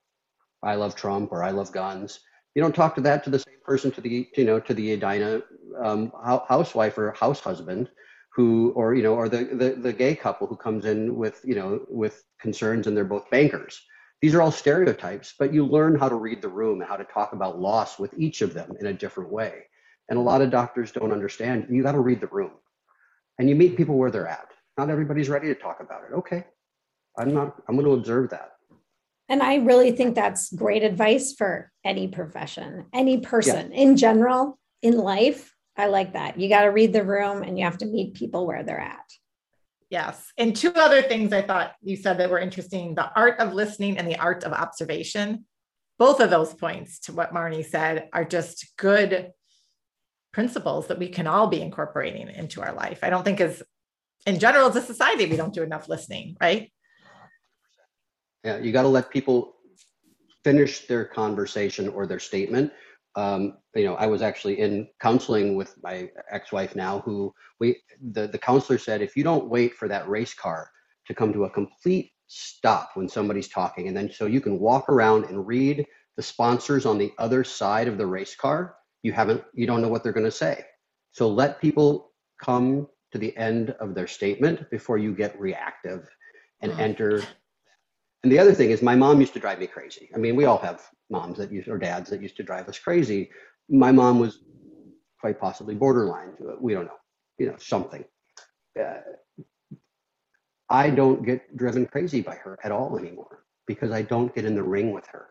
[0.62, 2.20] I love Trump or I love guns.
[2.54, 4.92] You don't talk to that to the same person to the you know to the
[4.92, 5.42] Edina
[5.82, 7.90] um, housewife or house husband
[8.34, 11.54] who or you know or the, the the gay couple who comes in with you
[11.54, 13.80] know with concerns and they're both bankers.
[14.20, 17.04] These are all stereotypes, but you learn how to read the room and how to
[17.04, 19.64] talk about loss with each of them in a different way.
[20.12, 21.68] And a lot of doctors don't understand.
[21.70, 22.50] You got to read the room
[23.38, 24.46] and you meet people where they're at.
[24.76, 26.12] Not everybody's ready to talk about it.
[26.12, 26.44] Okay.
[27.18, 28.50] I'm not, I'm going to observe that.
[29.30, 33.78] And I really think that's great advice for any profession, any person yeah.
[33.78, 35.54] in general in life.
[35.78, 36.38] I like that.
[36.38, 39.10] You got to read the room and you have to meet people where they're at.
[39.88, 40.30] Yes.
[40.36, 43.96] And two other things I thought you said that were interesting the art of listening
[43.96, 45.46] and the art of observation.
[45.98, 49.32] Both of those points to what Marnie said are just good
[50.32, 53.00] principles that we can all be incorporating into our life.
[53.02, 53.62] I don't think as
[54.26, 56.72] in general as a society, we don't do enough listening, right?
[58.44, 59.54] Yeah, you got to let people
[60.44, 62.72] finish their conversation or their statement
[63.14, 68.26] Um, you know, I was actually in counseling with my ex-wife now, who we the
[68.26, 70.70] the counselor said, if you don't wait for that race car
[71.06, 74.88] to come to a complete stop when somebody's talking, and then so you can walk
[74.88, 75.84] around and read
[76.16, 79.88] the sponsors on the other side of the race car, you haven't you don't know
[79.88, 80.64] what they're going to say.
[81.12, 86.08] So let people come to the end of their statement before you get reactive
[86.62, 86.80] and Mm.
[86.80, 87.22] enter.
[88.22, 90.08] And the other thing is, my mom used to drive me crazy.
[90.14, 92.78] I mean, we all have moms that used or dads that used to drive us
[92.78, 93.30] crazy.
[93.68, 94.44] My mom was
[95.20, 96.34] quite possibly borderline.
[96.60, 96.98] We don't know,
[97.38, 98.04] you know, something.
[98.80, 99.00] Uh,
[100.70, 104.54] I don't get driven crazy by her at all anymore because I don't get in
[104.54, 105.28] the ring with her.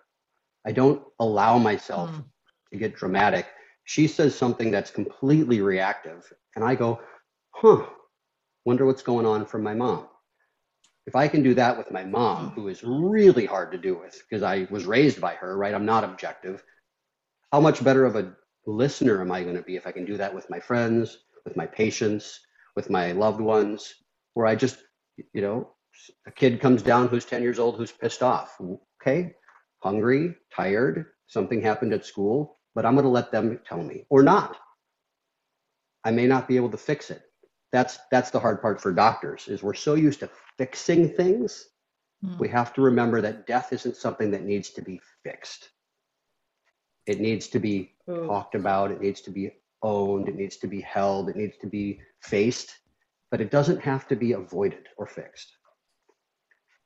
[0.65, 2.25] I don't allow myself Mm.
[2.71, 3.47] to get dramatic.
[3.83, 6.99] She says something that's completely reactive, and I go,
[7.51, 7.85] huh,
[8.65, 10.07] wonder what's going on from my mom.
[11.07, 14.21] If I can do that with my mom, who is really hard to do with
[14.29, 15.73] because I was raised by her, right?
[15.73, 16.63] I'm not objective.
[17.51, 18.33] How much better of a
[18.65, 21.57] listener am I going to be if I can do that with my friends, with
[21.57, 22.39] my patients,
[22.75, 23.93] with my loved ones,
[24.35, 24.77] where I just,
[25.33, 25.71] you know,
[26.27, 28.57] a kid comes down who's 10 years old who's pissed off.
[29.01, 29.33] Okay,
[29.79, 34.23] hungry, tired, something happened at school, but I'm going to let them tell me or
[34.23, 34.57] not.
[36.03, 37.21] I may not be able to fix it.
[37.71, 41.67] That's that's the hard part for doctors is we're so used to fixing things.
[42.25, 42.39] Mm.
[42.39, 45.69] We have to remember that death isn't something that needs to be fixed.
[47.07, 48.27] It needs to be Ooh.
[48.27, 51.67] talked about, it needs to be owned, it needs to be held, it needs to
[51.67, 52.75] be faced,
[53.31, 55.51] but it doesn't have to be avoided or fixed.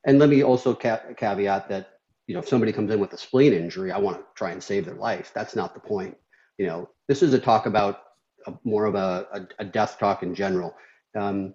[0.05, 1.94] And let me also ca- caveat that
[2.27, 4.63] you know if somebody comes in with a spleen injury, I want to try and
[4.63, 5.31] save their life.
[5.33, 6.17] That's not the point.
[6.57, 8.01] You know, this is a talk about
[8.47, 10.75] a, more of a, a, a death talk in general.
[11.17, 11.53] Um,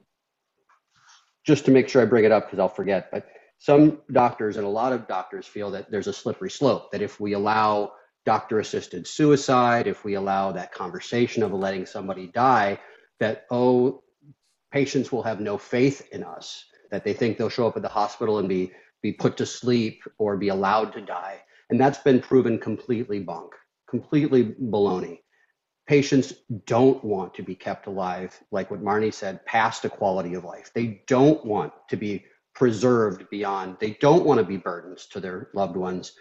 [1.47, 3.27] just to make sure I bring it up because I'll forget, but
[3.59, 7.21] some doctors and a lot of doctors feel that there's a slippery slope that if
[7.21, 7.93] we allow
[8.25, 12.79] doctor assisted suicide, if we allow that conversation of letting somebody die,
[13.19, 14.03] that, oh,
[14.73, 17.89] patients will have no faith in us, that they think they'll show up at the
[17.89, 21.41] hospital and be, be put to sleep or be allowed to die.
[21.71, 23.53] And that's been proven completely bunk,
[23.89, 25.21] completely baloney.
[25.87, 26.35] Patients
[26.67, 30.71] don't want to be kept alive, like what Marnie said, past a quality of life.
[30.75, 35.49] They don't want to be preserved beyond, they don't want to be burdens to their
[35.55, 36.13] loved ones.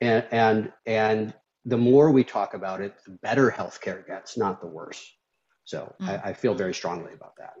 [0.00, 4.66] And, and, and the more we talk about it, the better healthcare gets, not the
[4.66, 5.04] worse.
[5.64, 6.08] So Mm.
[6.24, 7.54] I, I feel very strongly about that.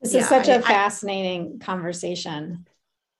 [0.00, 2.66] This Yeah, is such I- a I- fascinating conversation.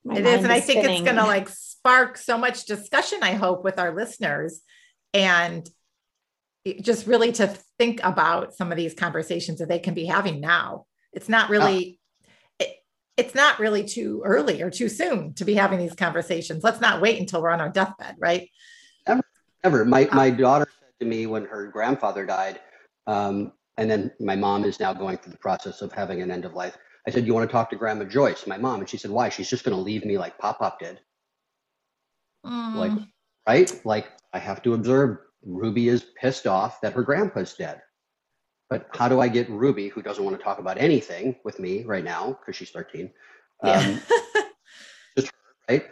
[0.07, 3.19] My It is, mind and I think it's going to like spark so much discussion.
[3.23, 4.61] I hope with our listeners,
[5.12, 5.69] and
[6.81, 7.47] just really to
[7.79, 10.87] think about some of these conversations that they can be having now.
[11.12, 12.01] It's not really,
[12.59, 12.77] it,
[13.16, 16.64] it's not really too early or too soon to be having these conversations.
[16.64, 18.49] Let's not wait until we're on our deathbed, right?
[19.64, 19.85] Ever.
[19.85, 22.61] My, my daughter said to me when her grandfather died,
[23.07, 26.45] um, and then my mom is now going through the process of having an end
[26.45, 26.77] of life.
[27.07, 28.81] I said, You want to talk to Grandma Joyce, my mom?
[28.81, 29.29] And she said, Why?
[29.29, 31.01] She's just going to leave me like Pop Pop did.
[32.45, 33.09] Like, Mm,
[33.47, 33.81] right?
[33.85, 37.83] Like, I have to observe Ruby is pissed off that her grandpa's dead.
[38.69, 41.85] But how do I get Ruby, who doesn't want to talk about anything with me
[41.85, 43.11] right now, because she's 13,
[43.62, 44.01] um,
[45.16, 45.25] yeah.
[45.69, 45.85] right?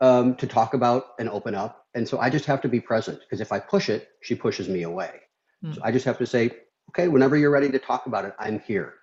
[0.00, 1.86] Um, to talk about and open up.
[1.94, 4.68] And so I just have to be present because if I push it, she pushes
[4.68, 5.20] me away.
[5.62, 5.72] Hmm.
[5.72, 6.52] So I just have to say,
[6.90, 8.94] okay, whenever you're ready to talk about it, I'm here.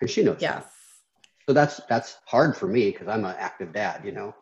[0.00, 0.36] And she knows.
[0.36, 0.42] that.
[0.42, 0.64] yes.
[1.48, 4.34] So that's that's hard for me because I'm an active dad, you know.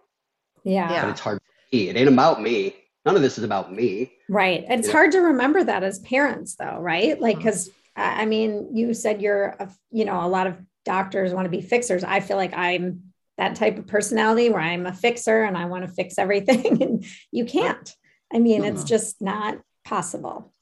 [0.65, 0.91] Yeah.
[0.91, 1.03] Yeah.
[1.03, 1.89] But it's hard for me.
[1.89, 2.75] It ain't about me.
[3.05, 4.13] None of this is about me.
[4.29, 4.65] Right.
[4.69, 7.21] It's hard to remember that as parents, though, right?
[7.21, 7.41] Like, Mhm.
[7.41, 11.51] because I mean, you said you're, a, you know, a lot of doctors want to
[11.51, 12.05] be fixers.
[12.05, 15.87] I feel like I'm that type of personality where I'm a fixer and I want
[15.87, 17.91] to fix everything, and you can't.
[18.35, 18.89] I mean, it's Mhm.
[18.89, 20.53] just not possible.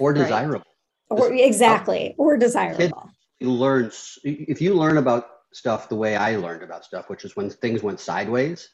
[0.00, 0.24] Or Right.
[0.24, 0.66] desirable.
[1.08, 3.08] Or exactly, or desirable.
[3.40, 3.90] You learn
[4.24, 7.82] if you learn about stuff the way I learned about stuff, which is when things
[7.82, 8.70] went sideways.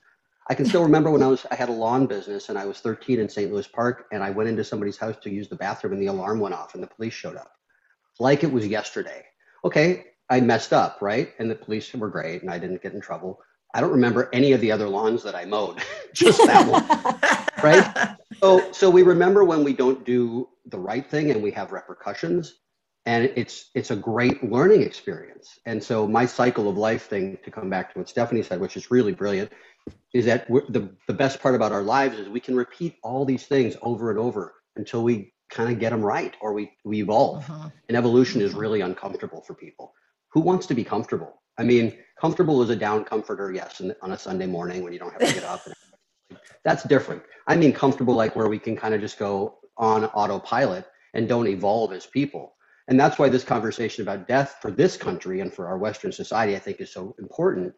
[0.50, 2.80] I can still remember when I was I had a lawn business and I was
[2.80, 3.52] 13 in St.
[3.52, 6.40] Louis Park and I went into somebody's house to use the bathroom and the alarm
[6.40, 7.52] went off and the police showed up.
[8.18, 9.24] Like it was yesterday.
[9.64, 11.32] Okay, I messed up, right?
[11.38, 13.38] And the police were great and I didn't get in trouble.
[13.74, 15.80] I don't remember any of the other lawns that I mowed,
[16.12, 16.84] just that one.
[17.62, 18.16] Right?
[18.40, 22.61] So, so we remember when we don't do the right thing and we have repercussions,
[23.06, 25.58] and it's it's a great learning experience.
[25.66, 28.76] And so my cycle of life thing, to come back to what Stephanie said, which
[28.76, 29.50] is really brilliant,
[30.14, 33.24] is that we're, the the best part about our lives is we can repeat all
[33.24, 37.00] these things over and over until we kind of get them right or we we
[37.00, 37.44] evolve.
[37.46, 37.72] Mhm.
[37.88, 39.92] And evolution is really uncomfortable for people.
[40.32, 41.42] Who wants to be comfortable?
[41.58, 44.98] I mean, comfortable is a down comforter, yes, and on a Sunday morning when you
[44.98, 45.74] don't have to get up and
[46.64, 47.22] That's different.
[47.46, 51.48] I mean, comfortable like where we can kind of just go on autopilot and don't
[51.48, 52.54] evolve as people.
[52.92, 56.54] And that's why this conversation about death for this country and for our Western society,
[56.54, 57.72] I think, is so important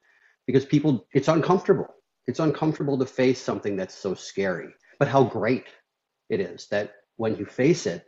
[0.44, 1.86] because people, it's uncomfortable.
[2.26, 4.74] It's uncomfortable to face something that's so scary.
[4.98, 5.66] But how great
[6.30, 8.04] it is that when you face it,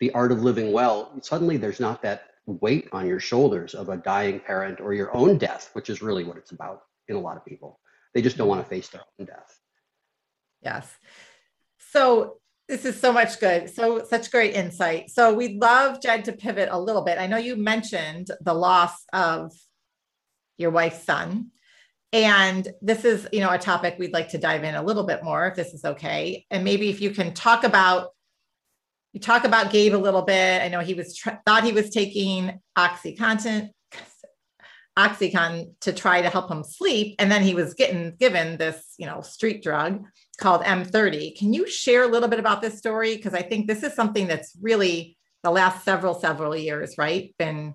[0.00, 3.96] the art of living well, suddenly there's not that weight on your shoulders of a
[3.96, 7.36] dying parent or your own death, which is really what it's about in a lot
[7.36, 7.78] of people.
[8.14, 9.60] They just don't want to face their own death.
[10.60, 10.92] Yes.
[11.92, 13.70] So this is so much good.
[13.70, 15.10] So such great insight.
[15.10, 17.18] So we'd love Jed to pivot a little bit.
[17.18, 19.52] I know you mentioned the loss of
[20.58, 21.50] your wife's son.
[22.12, 25.22] And this is, you know, a topic we'd like to dive in a little bit
[25.22, 26.46] more if this is okay.
[26.50, 28.10] And maybe if you can talk about
[29.12, 30.62] you talk about Gabe a little bit.
[30.62, 33.70] I know he was thought he was taking OxyContin,
[34.98, 39.06] Oxycontin to try to help him sleep, and then he was getting given this, you
[39.06, 40.04] know, street drug
[40.38, 41.38] called M30.
[41.38, 43.16] Can you share a little bit about this story?
[43.16, 47.74] Because I think this is something that's really the last several several years, right, been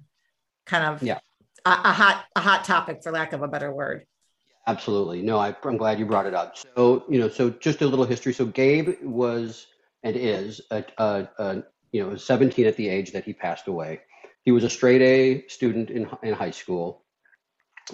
[0.65, 1.19] kind of yeah.
[1.65, 4.05] a, a hot a hot topic, for lack of a better word.
[4.67, 5.21] Absolutely.
[5.21, 6.57] No, I, I'm glad you brought it up.
[6.75, 8.33] So, you know, so just a little history.
[8.33, 9.67] So Gabe was
[10.03, 14.01] and is a, a, a, you know 17 at the age that he passed away.
[14.43, 17.03] He was a straight A student in in high school.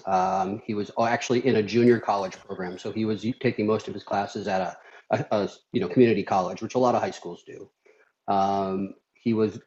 [0.06, 3.94] Um, he was actually in a junior college program, so he was taking most of
[3.94, 4.78] his classes at a,
[5.12, 7.70] a, a you know community college, which a lot of high schools do.
[8.28, 9.60] Um, he was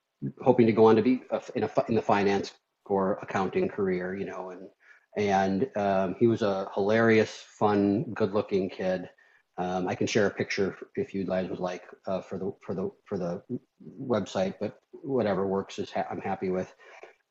[0.43, 1.23] hoping to go on to be
[1.55, 2.53] in a in the finance
[2.87, 4.69] or accounting career, you know, and
[5.17, 9.09] and um, he was a hilarious, fun, good-looking kid.
[9.59, 12.75] Um, I can share a picture if you guys would like uh, for the for
[12.75, 13.43] the for the
[14.01, 16.73] website, but whatever works is ha- I'm happy with.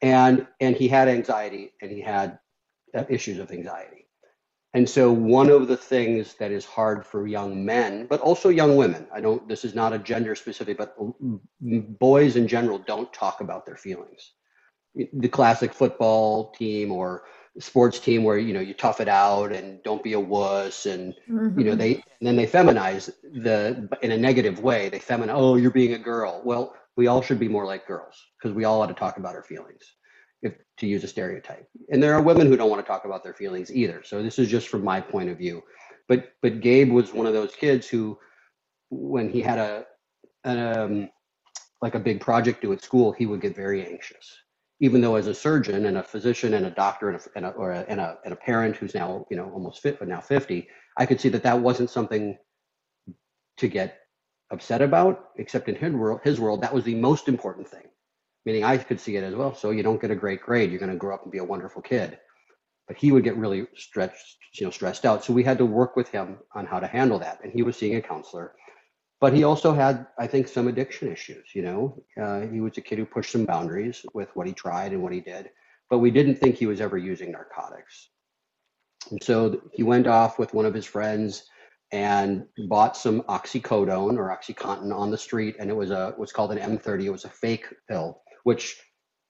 [0.02, 2.40] And and he had anxiety and he had
[3.10, 4.08] issues of anxiety.
[4.74, 8.78] And so one of the things that is hard for young men, but also young
[8.78, 9.46] women, I don't.
[9.48, 10.96] This is not a gender specific, but
[11.60, 14.32] boys in general don't talk about their feelings.
[14.96, 17.24] The classic football team or
[17.60, 21.14] sports team where you know you tough it out and don't be a wuss and
[21.30, 21.60] mm-hmm.
[21.60, 21.80] you know mm-hmm.
[21.80, 25.94] they and then they feminize the in a negative way they feminize oh you're being
[25.94, 28.94] a girl well we all should be more like girls because we all ought to
[28.94, 29.84] talk about our feelings
[30.42, 31.68] if to use a stereotype.
[31.90, 34.40] And there are women who don't want to talk about their feelings either so this
[34.40, 35.62] is just from my point of view.
[36.08, 38.18] But but gabe was one of those kids who
[38.90, 39.86] when he had a
[40.44, 41.10] an, um,
[41.82, 44.38] like a big project due at school he would get very anxious.
[44.80, 47.50] Even though as a surgeon and a physician and a doctor and a, and a
[47.50, 50.20] or a, and a, and a parent who's now you know almost fit but now
[50.20, 52.38] 50 i could see that that wasn't something
[53.58, 54.00] to get
[54.50, 57.91] upset about except in his world his world that was the most important thing
[58.46, 59.54] meaning i could see it as well.
[59.54, 60.72] So you don't get a great grade.
[60.72, 62.20] You're going to grow up and be a wonderful kid.
[62.88, 65.24] But he would get really stretched you know stressed out.
[65.24, 67.40] So we had to work with him on how to handle that.
[67.44, 68.54] And he was seeing a counselor.
[69.20, 71.50] But he also had, I think, some addiction issues.
[71.54, 74.94] You know, uh, he was a kid who pushed some boundaries with what he tried
[74.94, 75.50] and what he did,
[75.90, 78.10] but we didn't think he was ever using narcotics.
[79.12, 81.44] And so he went off with one of his friends
[81.92, 86.52] and bought some oxycodone or oxycontin on the street, and it was a what's called
[86.52, 87.04] an M30.
[87.04, 88.82] It was a fake pill, which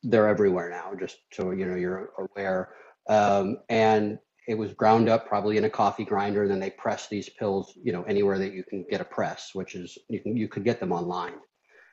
[0.04, 0.94] they're everywhere now.
[1.00, 2.70] Just so you know, you're aware.
[3.10, 7.08] Um, and it was ground up probably in a coffee grinder and then they press
[7.08, 10.36] these pills you know anywhere that you can get a press which is you can
[10.36, 11.36] you could get them online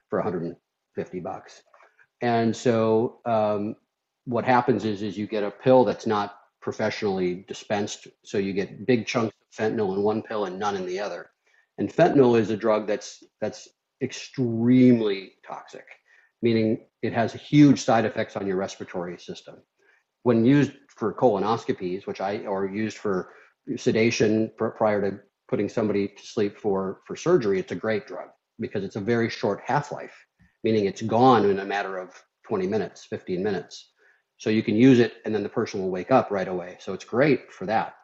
[0.09, 1.63] for 150 bucks
[2.21, 3.77] and so um,
[4.25, 8.87] what happens is is you get a pill that's not professionally dispensed so you get
[8.87, 11.31] big chunks of fentanyl in one pill and none in the other
[11.79, 13.69] and fentanyl is a drug that's that's
[14.03, 15.87] extremely toxic
[16.43, 19.57] meaning it has huge side effects on your respiratory system
[20.23, 23.33] when used for colonoscopies, which I or used for
[23.77, 28.29] sedation prior to putting somebody to sleep for for surgery, it's a great drug
[28.61, 30.15] because it's a very short half life,
[30.65, 32.11] meaning it's gone in a matter of
[32.47, 33.93] 20 minutes, 15 minutes.
[34.39, 36.77] So you can use it and then the person will wake up right away.
[36.81, 37.95] So it's great for that.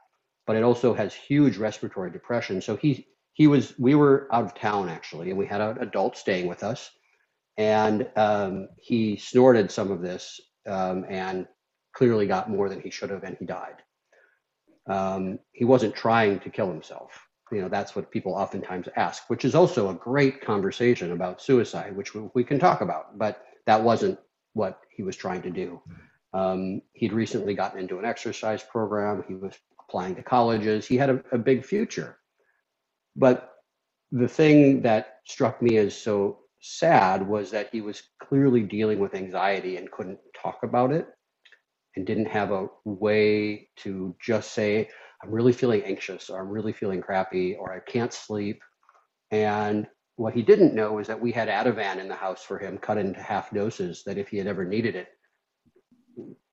[0.47, 2.62] But it also has huge respiratory depression.
[2.62, 6.16] So he he was we were out of town actually, and we had an adult
[6.16, 6.90] staying with us,
[7.56, 11.46] and um, he snorted some of this um, and
[11.94, 13.82] clearly got more than he should have and he died.
[14.88, 17.11] Um, he wasn't trying to kill himself.
[17.52, 21.96] You know, that's what people oftentimes ask, which is also a great conversation about suicide,
[21.96, 24.18] which we, we can talk about, but that wasn't
[24.55, 25.80] what he was trying to do.
[26.32, 29.24] Um, he'd recently gotten into an exercise program.
[29.28, 30.86] He was applying to colleges.
[30.86, 32.18] He had a, a big future.
[33.14, 33.55] But
[34.11, 39.14] the thing that struck me as so sad was that he was clearly dealing with
[39.14, 41.06] anxiety and couldn't talk about it
[41.94, 44.88] and didn't have a way to just say,
[45.22, 48.62] I'm really feeling anxious or I'm really feeling crappy or I can't sleep.
[49.30, 49.86] And
[50.16, 52.96] what he didn't know is that we had Ativan in the house for him, cut
[52.96, 55.08] into half doses, that if he had ever needed it,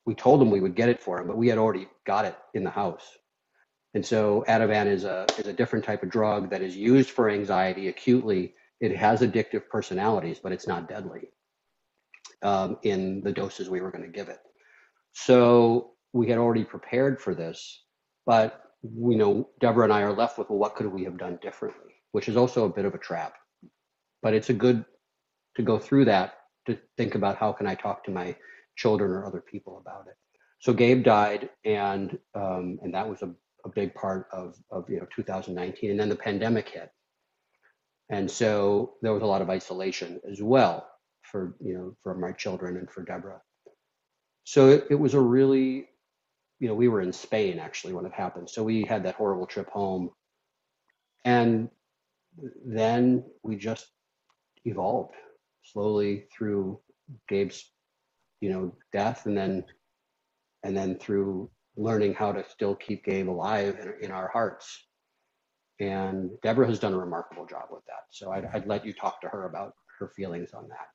[0.05, 2.35] we told him we would get it for him, but we had already got it
[2.53, 3.17] in the house.
[3.93, 7.29] And so Ativan is a, is a different type of drug that is used for
[7.29, 8.55] anxiety acutely.
[8.81, 11.29] It has addictive personalities, but it's not deadly
[12.41, 14.39] um, in the doses we were going to give it.
[15.13, 17.83] So we had already prepared for this,
[18.25, 21.37] but you know, Deborah and I are left with, well, what could we have done
[21.41, 21.93] differently?
[22.13, 23.33] Which is also a bit of a trap,
[24.23, 24.83] but it's a good
[25.55, 26.33] to go through that
[26.65, 28.35] to think about how can I talk to my
[28.75, 30.15] children or other people about it.
[30.59, 33.33] So Gabe died, and um, and that was a,
[33.65, 36.91] a big part of of you know 2019, and then the pandemic hit,
[38.11, 40.87] and so there was a lot of isolation as well
[41.23, 43.41] for you know for my children and for Deborah.
[44.43, 45.87] So it, it was a really,
[46.59, 48.49] you know, we were in Spain actually when it happened.
[48.49, 50.09] So we had that horrible trip home,
[51.25, 51.69] and
[52.65, 53.87] then we just
[54.65, 55.15] evolved
[55.63, 56.79] slowly through
[57.29, 57.71] Gabe's,
[58.41, 59.63] you know, death, and then
[60.63, 64.85] and then through learning how to still keep Gabe alive in, in our hearts.
[65.81, 68.03] And Deborah has done a remarkable job with that.
[68.11, 70.87] So I'd, I'd let you talk to her about her feelings on that.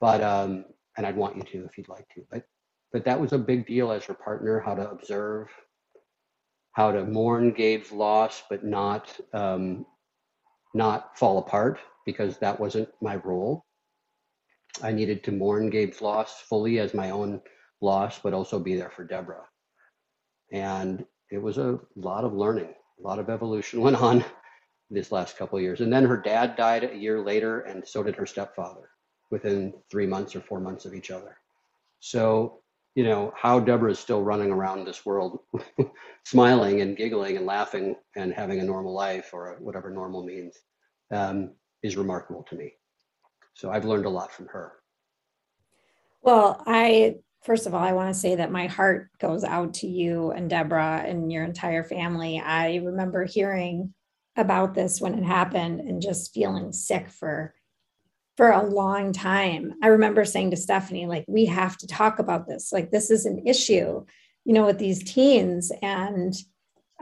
[0.00, 0.64] But um,
[0.96, 2.22] and I'd want you to if you'd like to.
[2.30, 2.44] But
[2.92, 5.48] but that was a big deal as her partner, how to observe,
[6.72, 9.84] how to mourn Gabe's loss, but not um,
[10.74, 13.64] not fall apart because that wasn't my role.
[14.82, 17.40] I needed to mourn Gabe's loss fully as my own
[17.82, 19.46] loss, but also be there for Deborah.
[20.52, 24.24] And it was a lot of learning, a lot of evolution went on
[24.90, 25.80] this last couple of years.
[25.80, 28.90] And then her dad died a year later, and so did her stepfather
[29.30, 31.36] within three months or four months of each other.
[31.98, 32.60] So,
[32.94, 35.40] you know, how Deborah is still running around this world,
[36.24, 40.56] smiling and giggling and laughing and having a normal life or whatever normal means
[41.10, 42.72] um, is remarkable to me.
[43.54, 44.74] So I've learned a lot from her.
[46.22, 47.16] Well, I
[47.46, 50.50] first of all, I want to say that my heart goes out to you and
[50.50, 52.42] Deborah and your entire family.
[52.44, 53.94] I remember hearing
[54.36, 57.54] about this when it happened and just feeling sick for
[58.36, 59.74] for a long time.
[59.82, 62.70] I remember saying to Stephanie, like, we have to talk about this.
[62.70, 64.04] Like, this is an issue,
[64.44, 65.72] you know, with these teens.
[65.80, 66.34] And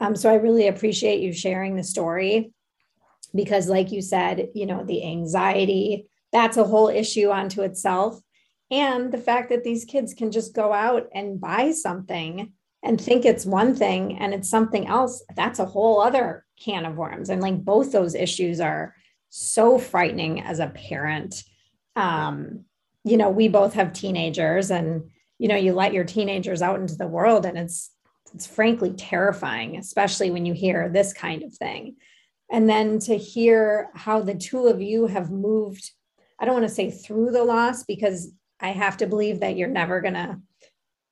[0.01, 2.53] um, so I really appreciate you sharing the story
[3.35, 8.21] because, like you said, you know, the anxiety, that's a whole issue unto itself.
[8.75, 12.53] And the fact that these kids can just go out and buy something
[12.83, 16.97] and think it's one thing and it's something else, that's a whole other can of
[16.97, 17.31] worms.
[17.31, 18.97] And like both those issues are
[19.31, 21.45] so frightening as a parent.
[21.95, 22.65] Um,
[23.05, 25.05] you know, we both have teenagers and
[25.39, 27.93] you know, you let your teenagers out into the world and it's
[28.35, 31.95] it's frankly terrifying, especially when you hear this kind of thing.
[32.51, 35.93] And then to hear how the two of you have moved,
[36.41, 39.69] I don't want to say through the loss because I have to believe that you're
[39.69, 40.41] never going to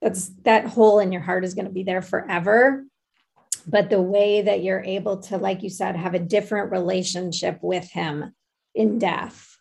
[0.00, 2.84] that's that hole in your heart is going to be there forever.
[3.66, 7.88] But the way that you're able to like you said have a different relationship with
[7.90, 8.34] him
[8.74, 9.56] in death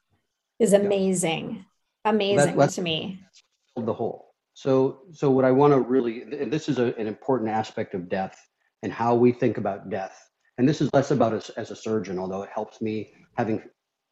[0.59, 1.65] is amazing
[2.05, 3.19] amazing that, to me.
[3.75, 7.49] the whole so so what i want to really and this is a, an important
[7.49, 8.39] aspect of death
[8.83, 10.17] and how we think about death.
[10.57, 13.61] And this is less about us as a surgeon although it helps me having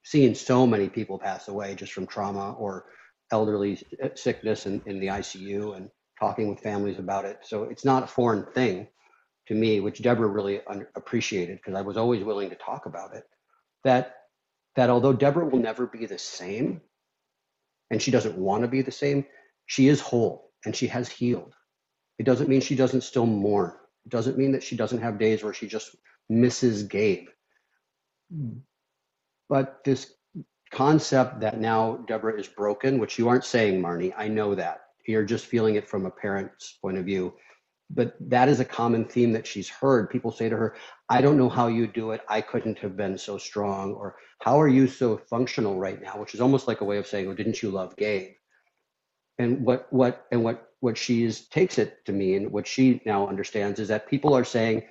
[0.03, 2.85] seen so many people pass away just from trauma or
[3.31, 7.85] elderly uh, sickness in, in the icu and talking with families about it so it's
[7.85, 8.87] not a foreign thing
[9.49, 13.15] to me, which Deborah really un- appreciated because I was always willing to talk about
[13.15, 13.23] it,
[13.83, 14.15] that
[14.75, 16.81] that although Deborah will never be the same,
[17.89, 19.25] and she doesn't want to be the same,
[19.65, 21.55] she is whole and she has healed.
[22.19, 23.73] It doesn't mean she doesn't still mourn.
[24.05, 25.95] It doesn't mean that she doesn't have days where she just
[26.29, 27.27] misses Gabe.
[28.31, 28.59] Hmm.
[29.49, 30.13] But this
[30.71, 34.81] concept that now Deborah is broken, which you aren't saying, Marnie, I know that.
[35.07, 37.33] You're just feeling it from a parent's point of view
[37.89, 40.09] but that is a common theme that she's heard.
[40.09, 40.75] People say to her,
[41.09, 42.21] I don't know how you do it.
[42.29, 43.93] I couldn't have been so strong.
[43.93, 46.17] Or how are you so functional right now?
[46.19, 48.33] Which is almost like a way of saying, Oh, didn't you love Gabe?
[49.39, 53.27] And what what and what what she is, takes it to mean, what she now
[53.27, 54.83] understands is that people are saying,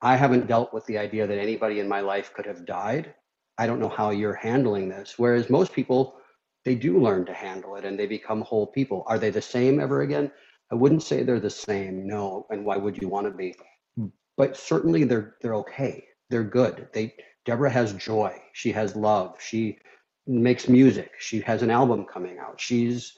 [0.00, 3.14] I haven't dealt with the idea that anybody in my life could have died.
[3.58, 5.14] I don't know how you're handling this.
[5.16, 6.16] Whereas most people,
[6.64, 9.04] they do learn to handle it and they become whole people.
[9.06, 10.30] Are they the same ever again?
[10.72, 13.54] I wouldn't say they're the same, no, and why would you want to be?
[13.96, 14.06] Hmm.
[14.36, 16.04] But certainly they're they're okay.
[16.30, 16.88] They're good.
[16.92, 18.40] They Deborah has joy.
[18.54, 19.36] She has love.
[19.40, 19.78] She
[20.26, 21.12] makes music.
[21.18, 22.60] She has an album coming out.
[22.60, 23.12] She's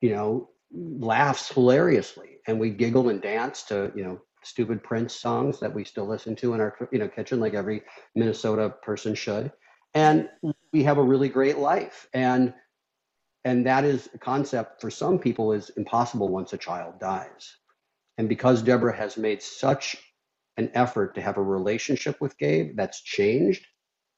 [0.00, 5.60] you know laughs hilariously and we giggle and dance to you know stupid prince songs
[5.60, 7.82] that we still listen to in our you know kitchen like every
[8.14, 9.52] minnesota person should.
[9.94, 10.28] And
[10.72, 12.08] we have a really great life.
[12.14, 12.54] And
[13.44, 17.56] and that is a concept for some people is impossible once a child dies.
[18.18, 19.96] And because deborah has made such
[20.56, 23.66] an effort to have a relationship with gabe that's changed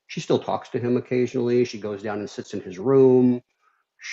[0.08, 1.64] she still talks to him occasionally.
[1.64, 3.42] She goes down and sits in his room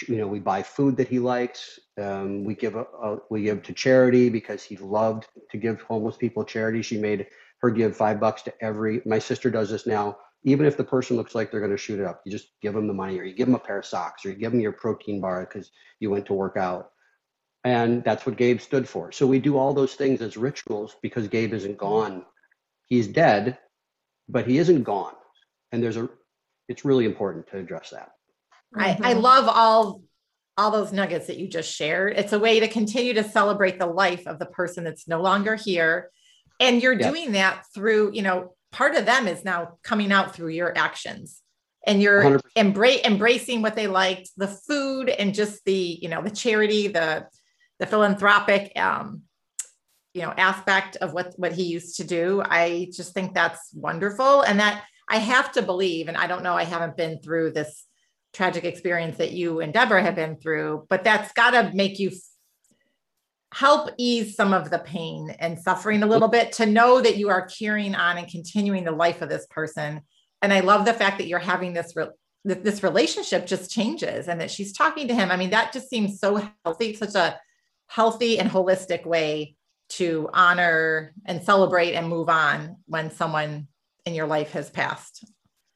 [0.07, 3.61] you know we buy food that he likes um, we give a, a, we give
[3.63, 6.81] to charity because he loved to give homeless people charity.
[6.81, 7.27] She made
[7.61, 10.17] her give five bucks to every my sister does this now.
[10.45, 12.73] Even if the person looks like they're going to shoot it up you just give
[12.73, 14.59] them the money or you give them a pair of socks or you give them
[14.61, 16.91] your protein bar because you went to work out.
[17.63, 19.11] And that's what gabe stood for.
[19.13, 22.25] So we do all those things as rituals because gabe isn't gone.
[22.87, 23.57] He's dead
[24.29, 25.13] but he isn't gone.
[25.71, 26.09] And there's a
[26.69, 28.11] it's really important to address that
[28.75, 30.01] I, I love all
[30.57, 32.17] all those nuggets that you just shared.
[32.17, 35.55] It's a way to continue to celebrate the life of the person that's no longer
[35.55, 36.11] here.
[36.59, 37.11] And you're yep.
[37.11, 41.41] doing that through, you know, part of them is now coming out through your actions
[41.85, 46.29] and you're embra- embracing what they liked, the food and just the, you know, the
[46.29, 47.25] charity, the,
[47.79, 49.23] the philanthropic, um,
[50.13, 52.43] you know, aspect of what, what he used to do.
[52.45, 54.41] I just think that's wonderful.
[54.41, 57.83] And that I have to believe, and I don't know, I haven't been through this
[58.33, 62.11] tragic experience that you and Deborah have been through, but that's got to make you
[63.53, 67.29] help ease some of the pain and suffering a little bit to know that you
[67.29, 70.01] are carrying on and continuing the life of this person.
[70.41, 72.07] And I love the fact that you're having this re-
[72.45, 75.31] this relationship just changes and that she's talking to him.
[75.31, 77.39] I mean, that just seems so healthy, such a
[77.87, 79.55] healthy and holistic way
[79.89, 83.67] to honor and celebrate and move on when someone
[84.05, 85.23] in your life has passed.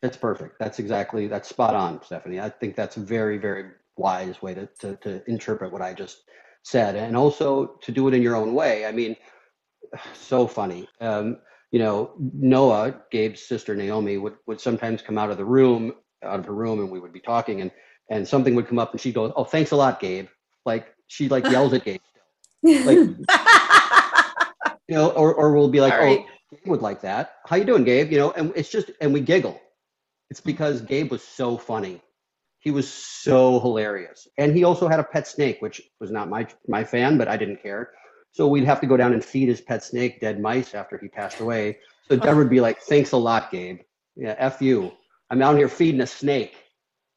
[0.02, 0.60] That's perfect.
[0.60, 2.40] That's exactly that's spot on, Stephanie.
[2.40, 6.22] I think that's a very, very wise way to, to, to interpret what I just
[6.64, 8.86] said, and also to do it in your own way.
[8.86, 9.16] I mean,
[10.14, 10.88] so funny.
[11.02, 11.38] Um,
[11.72, 15.94] you know, Noah, Gabe's sister Naomi, would would sometimes come out of the room,
[16.24, 17.72] out of her room, and we would be talking, and
[18.10, 20.28] and something would come up, and she'd go, "Oh, thanks a lot, Gabe."
[20.66, 22.02] Like she like yells at Gabe,
[22.64, 23.00] like
[24.88, 26.20] you know, or or we'll be like, right.
[26.22, 27.38] "Oh, Gabe would like that.
[27.48, 29.60] How you doing, Gabe?" You know, and it's just and we giggle
[30.30, 32.02] it's because Gabe was so funny.
[32.60, 34.28] He was so hilarious.
[34.38, 37.38] And he also had a pet snake, which was not my my fan, but I
[37.38, 37.92] didn't care.
[38.32, 41.08] So we'd have to go down and feed his pet snake dead mice after he
[41.08, 41.80] passed away.
[42.08, 43.80] So Deborah would be like, Thanks a lot, Gabe.
[44.16, 44.92] Yeah, F you.
[45.30, 46.56] I'm out here feeding a snake.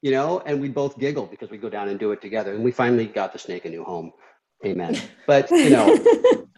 [0.03, 2.55] You know, and we'd both giggle because we'd go down and do it together.
[2.55, 4.13] And we finally got the snake a new home.
[4.65, 4.99] Amen.
[5.27, 6.49] But you know, what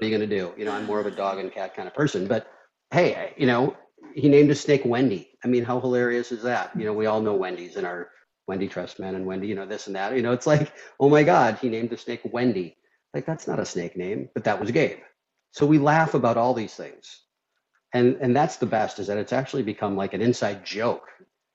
[0.00, 0.54] are you gonna do?
[0.56, 2.26] You know, I'm more of a dog and cat kind of person.
[2.26, 2.46] But
[2.90, 3.76] hey, you know,
[4.14, 5.27] he named his snake Wendy.
[5.44, 6.72] I mean, how hilarious is that?
[6.76, 8.10] You know, we all know Wendy's and our
[8.48, 10.16] Wendy Trustman and Wendy, you know, this and that.
[10.16, 12.76] You know, it's like, oh my God, he named the snake Wendy.
[13.14, 14.98] Like, that's not a snake name, but that was Gabe.
[15.52, 17.22] So we laugh about all these things.
[17.94, 21.08] And and that's the best, is that it's actually become like an inside joke,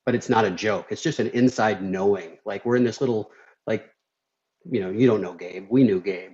[0.06, 0.88] but it's not a joke.
[0.92, 2.40] It's just an inside knowing.
[2.46, 3.32] Like we're in this little,
[3.68, 3.90] like,
[4.72, 5.68] you know, you don't know Gabe.
[5.70, 6.34] We knew Gabe.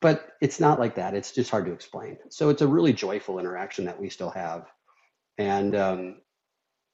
[0.00, 1.14] But it's not like that.
[1.14, 2.18] It's just hard to explain.
[2.30, 4.66] So it's a really joyful interaction that we still have
[5.38, 6.16] and um,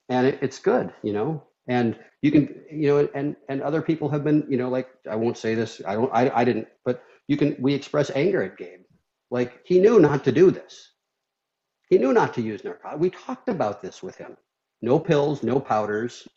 [0.09, 1.45] and it, it's good, you know.
[1.69, 5.17] And you can, you know, and and other people have been, you know, like I
[5.17, 7.57] won't say this, I don't, I, I didn't, but you can.
[7.61, 8.81] We express anger at Gabe,
[9.31, 10.93] like he knew not to do this.
[11.91, 13.01] He knew not to use narcotics.
[13.01, 14.37] We talked about this with him.
[14.83, 16.29] No pills, no powders.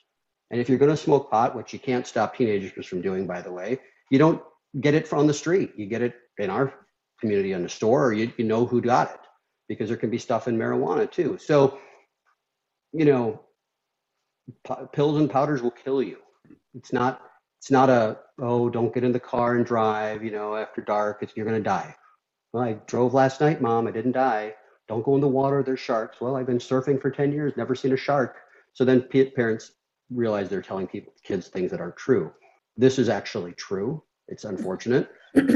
[0.51, 3.41] And if you're going to smoke pot, which you can't stop teenagers from doing, by
[3.41, 3.80] the way,
[4.11, 4.41] you don't
[4.82, 5.74] get it from the street.
[5.78, 6.74] You get it in our
[7.22, 9.20] community in the store, or you, you know who got it
[9.70, 11.38] because there can be stuff in marijuana too.
[11.39, 11.80] So
[12.93, 13.41] you know,
[14.67, 16.17] p- pills and powders will kill you.
[16.73, 17.21] It's not.
[17.59, 20.23] It's not a oh, don't get in the car and drive.
[20.23, 21.95] You know, after dark, it's you're gonna die.
[22.53, 23.87] Well, I drove last night, mom.
[23.87, 24.53] I didn't die.
[24.87, 25.63] Don't go in the water.
[25.63, 26.21] There's sharks.
[26.21, 28.37] Well, I've been surfing for ten years, never seen a shark.
[28.73, 29.71] So then parents
[30.11, 32.31] realize they're telling people kids things that are true.
[32.77, 34.03] This is actually true.
[34.27, 35.09] It's unfortunate.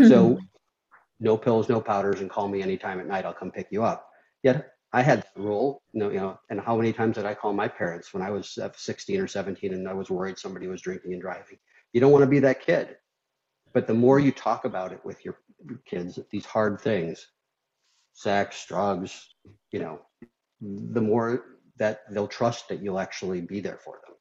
[0.07, 0.39] so
[1.19, 3.25] no pills, no powders, and call me anytime at night.
[3.25, 4.07] I'll come pick you up.
[4.41, 7.35] Yet I had the rule, you know, you know, and how many times did I
[7.35, 10.67] call my parents when I was uh, 16 or 17 and I was worried somebody
[10.67, 11.59] was drinking and driving?
[11.93, 12.97] You don't want to be that kid.
[13.71, 15.37] But the more you talk about it with your
[15.85, 17.27] kids, these hard things,
[18.13, 19.35] sex, drugs,
[19.71, 19.99] you know,
[20.61, 24.15] the more that they'll trust that you'll actually be there for them.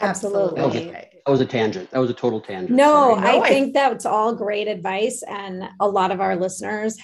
[0.00, 0.60] Absolutely.
[0.60, 1.90] That was, a, that was a tangent.
[1.90, 2.70] That was a total tangent.
[2.70, 5.22] No, I think that's all great advice.
[5.28, 6.96] And a lot of our listeners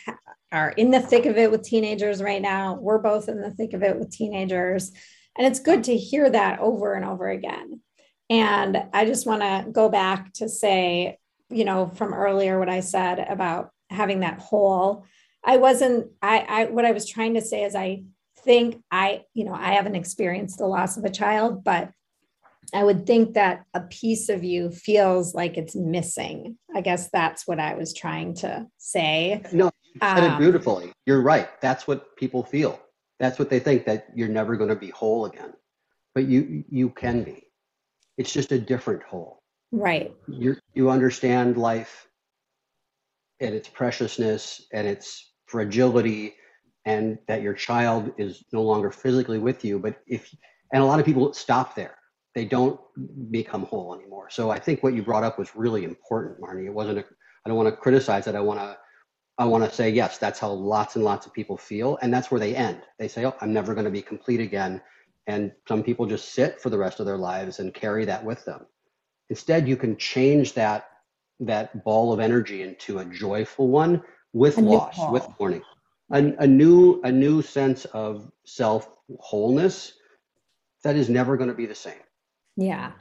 [0.52, 2.78] are in the thick of it with teenagers right now.
[2.80, 4.92] We're both in the thick of it with teenagers.
[5.36, 7.80] And it's good to hear that over and over again.
[8.30, 11.18] And I just want to go back to say
[11.50, 15.04] you know, from earlier what I said about having that hole.
[15.44, 18.04] I wasn't, I, I, what I was trying to say is I
[18.40, 21.90] think I, you know, I haven't experienced the loss of a child, but
[22.74, 26.58] I would think that a piece of you feels like it's missing.
[26.74, 29.42] I guess that's what I was trying to say.
[29.52, 30.92] No, you said um, it beautifully.
[31.06, 31.48] You're right.
[31.60, 32.80] That's what people feel.
[33.18, 35.52] That's what they think that you're never going to be whole again.
[36.14, 37.44] But you you can be.
[38.18, 39.38] It's just a different whole.
[39.72, 40.14] Right.
[40.28, 42.06] You you understand life
[43.40, 46.34] and its preciousness and its fragility
[46.84, 50.34] and that your child is no longer physically with you but if
[50.72, 51.96] and a lot of people stop there
[52.36, 52.78] they don't
[53.30, 54.28] become whole anymore.
[54.28, 56.66] So I think what you brought up was really important, Marnie.
[56.66, 57.04] It wasn't a,
[57.44, 58.34] I don't want to criticize it.
[58.34, 58.76] I want to,
[59.38, 61.98] I want to say, yes, that's how lots and lots of people feel.
[62.02, 62.82] And that's where they end.
[62.98, 64.82] They say, oh, I'm never going to be complete again.
[65.26, 68.44] And some people just sit for the rest of their lives and carry that with
[68.44, 68.66] them.
[69.30, 70.90] Instead, you can change that,
[71.40, 74.02] that ball of energy into a joyful one
[74.34, 75.62] with loss, with mourning,
[76.12, 79.94] a, a new, a new sense of self wholeness
[80.84, 81.94] that is never going to be the same.
[82.56, 82.92] Yeah.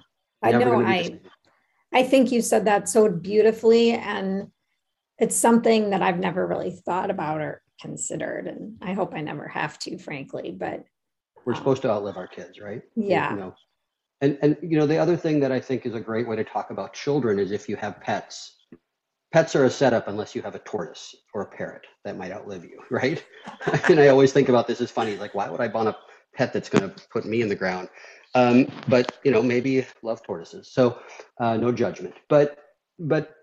[0.41, 1.19] I know I
[1.93, 4.49] I think you said that so beautifully and
[5.17, 9.47] it's something that I've never really thought about or considered and I hope I never
[9.47, 10.85] have to frankly but
[11.45, 12.81] we're um, supposed to outlive our kids, right?
[12.95, 13.31] Yeah.
[13.31, 13.55] You know,
[14.21, 16.43] and and you know the other thing that I think is a great way to
[16.43, 18.51] talk about children is if you have pets.
[19.31, 22.63] Pets are a setup unless you have a tortoise or a parrot that might outlive
[22.63, 23.23] you, right?
[23.89, 25.97] and I always think about this as funny, like why would I want a
[26.35, 27.89] pet that's going to put me in the ground?
[28.35, 30.71] Um, but you know, maybe love tortoises.
[30.71, 30.99] So
[31.39, 32.13] uh, no judgment.
[32.29, 32.59] But
[32.99, 33.33] but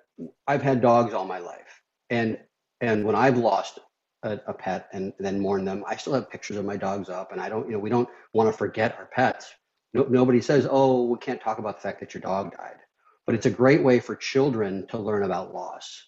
[0.46, 2.38] I've had dogs all my life, and
[2.80, 3.78] and when I've lost
[4.22, 7.32] a, a pet and then mourn them, I still have pictures of my dogs up,
[7.32, 9.52] and I don't you know we don't want to forget our pets.
[9.94, 12.76] No, nobody says, oh, we can't talk about the fact that your dog died.
[13.26, 16.06] But it's a great way for children to learn about loss,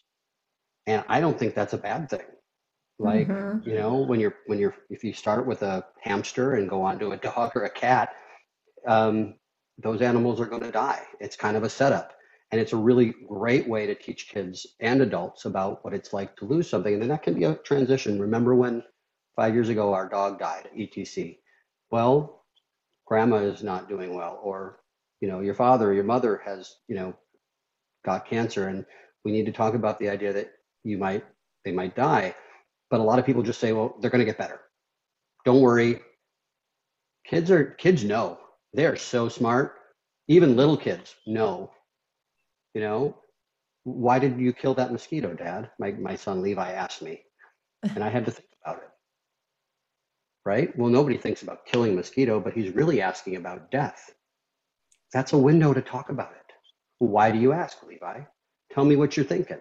[0.86, 2.26] and I don't think that's a bad thing
[3.00, 3.68] like mm-hmm.
[3.68, 6.96] you know when you're when you're if you start with a hamster and go on
[6.98, 8.14] to a dog or a cat
[8.86, 9.34] um,
[9.78, 11.02] those animals are going to die.
[11.20, 12.12] It's kind of a setup.
[12.52, 16.36] And it's a really great way to teach kids and adults about what it's like
[16.36, 16.92] to lose something.
[16.92, 18.20] And then that can be a transition.
[18.20, 18.82] Remember when
[19.34, 21.38] five years ago our dog died, ETC?
[21.90, 22.44] Well,
[23.06, 24.80] grandma is not doing well, or
[25.20, 27.14] you know, your father or your mother has, you know,
[28.04, 28.84] got cancer, and
[29.24, 30.52] we need to talk about the idea that
[30.84, 31.24] you might
[31.64, 32.34] they might die.
[32.90, 34.60] But a lot of people just say, well, they're going to get better.
[35.44, 36.00] Don't worry.
[37.26, 38.38] Kids are kids know
[38.74, 39.76] they're so smart.
[40.28, 41.70] Even little kids know.
[42.74, 43.16] You know,
[43.84, 45.70] why did you kill that mosquito, Dad?
[45.78, 47.22] My my son Levi asked me,
[47.94, 48.90] and I had to think about it.
[50.44, 50.76] Right?
[50.76, 54.12] Well, nobody thinks about killing mosquito, but he's really asking about death.
[55.12, 56.52] That's a window to talk about it.
[56.98, 58.22] Why do you ask, Levi?
[58.72, 59.60] Tell me what you're thinking,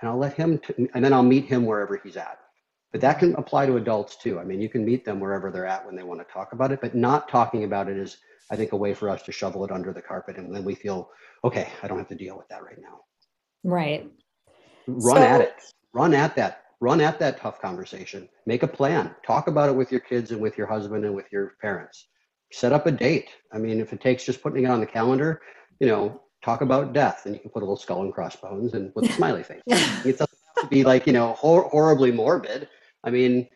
[0.00, 0.58] and I'll let him.
[0.58, 2.38] T- and then I'll meet him wherever he's at.
[2.94, 4.38] But that can apply to adults too.
[4.38, 6.70] I mean, you can meet them wherever they're at when they want to talk about
[6.70, 8.18] it, but not talking about it is,
[8.52, 10.36] I think, a way for us to shovel it under the carpet.
[10.36, 11.10] And then we feel,
[11.42, 13.00] okay, I don't have to deal with that right now.
[13.64, 14.08] Right.
[14.86, 15.60] Run so, at it.
[15.92, 16.66] Run at that.
[16.80, 18.28] Run at that tough conversation.
[18.46, 19.12] Make a plan.
[19.26, 22.06] Talk about it with your kids and with your husband and with your parents.
[22.52, 23.30] Set up a date.
[23.52, 25.42] I mean, if it takes just putting it on the calendar,
[25.80, 28.92] you know, talk about death and you can put a little skull and crossbones and
[28.94, 29.62] with a smiley face.
[29.66, 32.68] it doesn't have to be like, you know, hor- horribly morbid
[33.04, 33.48] I mean,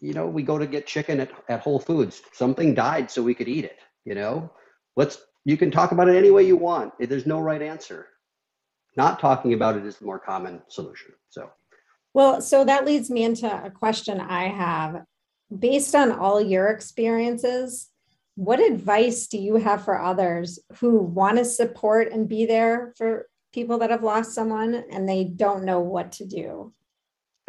[0.00, 2.22] you know, we go to get chicken at, at Whole Foods.
[2.32, 4.50] Something died so we could eat it, you know?
[4.96, 6.92] Let's you can talk about it any way you want.
[6.98, 8.08] There's no right answer.
[8.96, 11.12] Not talking about it is the more common solution.
[11.28, 11.50] So
[12.12, 15.04] well, so that leads me into a question I have.
[15.56, 17.88] Based on all your experiences,
[18.36, 23.26] what advice do you have for others who want to support and be there for
[23.52, 26.72] people that have lost someone and they don't know what to do?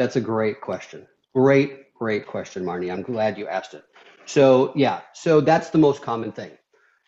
[0.02, 1.06] That's a great question.
[1.36, 2.92] Great, great question, Marnie.
[2.92, 3.84] I'm glad you asked it.
[4.26, 6.50] So, yeah, so that's the most common thing.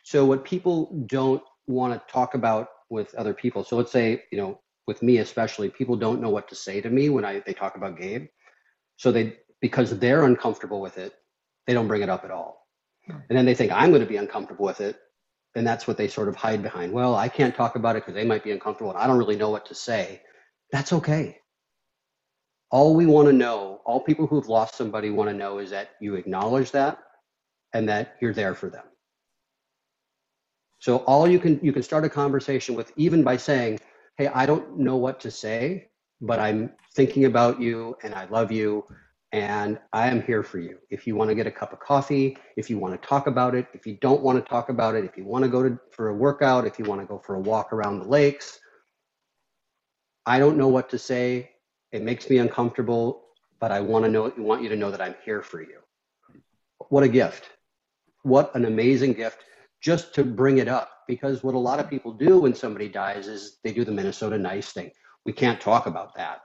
[0.03, 4.37] So, what people don't want to talk about with other people, so let's say, you
[4.37, 7.53] know, with me especially, people don't know what to say to me when I they
[7.55, 8.27] talk about Gabe.
[8.97, 11.13] So they because they're uncomfortable with it,
[11.65, 12.67] they don't bring it up at all.
[13.07, 13.17] Hmm.
[13.27, 14.99] And then they think I'm going to be uncomfortable with it.
[15.55, 16.93] And that's what they sort of hide behind.
[16.93, 19.35] Well, I can't talk about it because they might be uncomfortable and I don't really
[19.35, 20.21] know what to say.
[20.71, 21.39] That's okay
[22.73, 25.91] all we want to know, all people who've lost somebody want to know is that
[26.01, 26.97] you acknowledge that
[27.75, 28.85] and that you're there for them.
[30.79, 33.79] So all you can you can start a conversation with even by saying,
[34.17, 38.51] "Hey, I don't know what to say, but I'm thinking about you and I love
[38.51, 38.83] you
[39.31, 40.79] and I am here for you.
[40.89, 43.53] If you want to get a cup of coffee, if you want to talk about
[43.53, 45.79] it, if you don't want to talk about it, if you want to go to
[45.91, 48.59] for a workout, if you want to go for a walk around the lakes,
[50.25, 51.52] I don't know what to say.
[51.93, 53.21] It makes me uncomfortable,
[53.59, 55.77] but I want to know want you to know that I'm here for you.
[56.89, 57.51] What a gift.
[58.23, 59.43] What an amazing gift
[59.79, 63.27] just to bring it up because what a lot of people do when somebody dies
[63.27, 64.91] is they do the Minnesota nice thing.
[65.23, 66.41] We can't talk about that.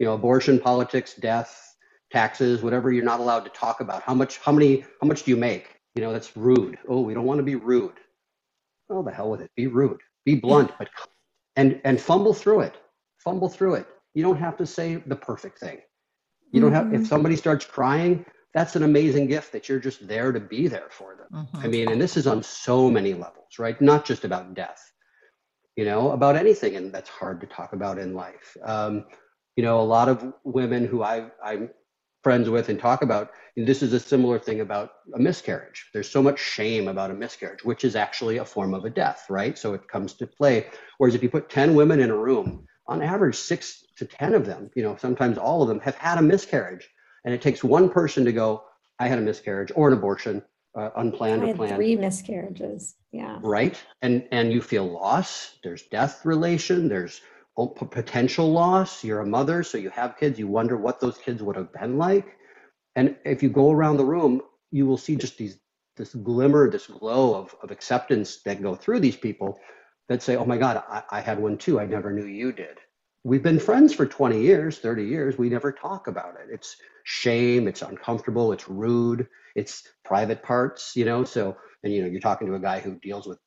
[0.00, 1.76] You know, abortion, politics, death,
[2.10, 4.02] taxes, whatever you're not allowed to talk about.
[4.02, 5.76] How much how many how much do you make?
[5.94, 6.78] You know, that's rude.
[6.88, 7.94] Oh, we don't want to be rude.
[8.90, 9.52] Oh, the hell with it.
[9.54, 10.00] Be rude.
[10.24, 10.88] Be blunt, but
[11.54, 12.74] and and fumble through it.
[13.18, 13.86] Fumble through it.
[14.14, 15.80] You don't have to say the perfect thing.
[16.52, 17.06] You don't have if Mm-hmm.
[17.06, 21.16] somebody starts crying, that's an amazing gift that you're just there to be there for
[21.16, 21.28] them.
[21.62, 21.70] I Mhm.
[21.70, 23.80] mean, and this is on so many levels, right?
[23.80, 24.80] Not just about death,
[25.76, 28.56] you know, about anything, and that's hard to talk about in life.
[28.64, 29.06] Um,
[29.56, 31.70] you know, a lot of women who I, I'm
[32.22, 35.90] friends with and talk about, this is a similar thing about a miscarriage.
[35.92, 39.26] There's so much shame about a miscarriage, which is actually a form of a death,
[39.28, 39.58] right?
[39.58, 40.66] So it comes to play.
[40.98, 44.46] Whereas if you put 10 women in a room, on average, six to 10 of
[44.46, 46.88] them, you know, sometimes all of them have had a miscarriage.
[47.24, 48.64] And it takes one person to go,
[48.98, 50.42] I had a miscarriage or an abortion,
[50.76, 51.76] uh, unplanned I or had planned.
[51.76, 52.96] three miscarriages.
[53.12, 53.38] Yeah.
[53.42, 53.80] right?
[54.02, 55.56] And and you feel loss.
[55.62, 56.88] There's death relation.
[56.88, 57.20] There's
[57.88, 59.04] potential loss.
[59.04, 60.38] You're a mother so you have kids.
[60.38, 62.26] You wonder what those kids would have been like.
[62.96, 64.42] And if you go around the room
[64.74, 65.56] you will see just these
[65.96, 69.58] this glimmer this glow of, of acceptance that go through these people
[70.08, 71.80] that say oh my god I, I had one too.
[71.80, 72.78] I never knew you did.
[73.22, 75.38] We've been friends for 20 years 30 years.
[75.38, 76.52] We never talk about it.
[76.52, 77.68] It's shame.
[77.68, 78.52] It's uncomfortable.
[78.52, 79.26] It's rude.
[79.54, 81.24] It's private parts you know?
[81.24, 83.38] So and you know you're talking to a guy who deals with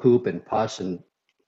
[0.00, 1.00] poop and pus and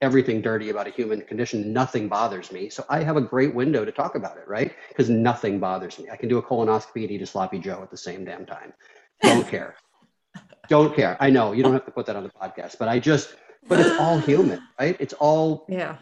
[0.03, 1.73] everything dirty about a human condition.
[1.73, 2.69] Nothing bothers me.
[2.69, 4.75] So i have a great window to talk about it right?
[4.89, 6.11] Because nothing bothers me.
[6.11, 8.75] I can do a colonoscopy and eat a sloppy joe at the same damn time.
[9.23, 9.75] Don't care.
[10.69, 11.17] Don't care.
[11.19, 11.53] I know.
[11.53, 13.35] You don't have to put that on the podcast but i just
[13.69, 15.97] but it's all human right it's all Yeah.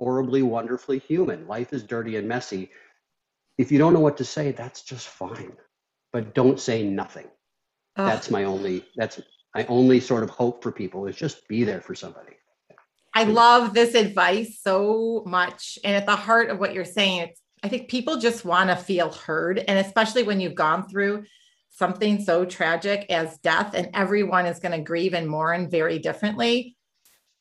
[0.00, 2.70] horribly wonderfully human life is dirty and messy
[3.56, 5.52] if you don't know what to say that's just fine
[6.12, 7.26] but don't say nothing
[7.96, 8.06] Ugh.
[8.06, 9.20] that's my only that's
[9.54, 12.32] my only sort of hope for people is just be there for somebody
[13.14, 15.76] I love this advice so much.
[15.82, 18.76] And at the heart of what you're saying, it's I think people just want to
[18.76, 19.58] feel heard.
[19.58, 21.24] And especially when you've gone through
[21.70, 26.76] something so tragic as death, and everyone is going to grieve and mourn very differently.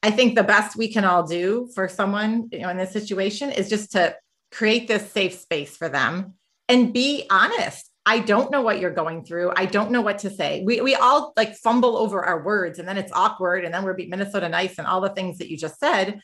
[0.08, 3.52] I think the best we can all do for someone you know, in this situation
[3.52, 4.16] is just to
[4.54, 6.36] create this safe space for them
[6.70, 7.92] and be honest.
[8.06, 9.52] I don't know what you're going through.
[9.58, 10.64] I don't know what to say.
[10.66, 13.96] We, we all like fumble over our words and then it's awkward and then we're
[13.96, 16.22] being Minnesota nice and all the things that you just said.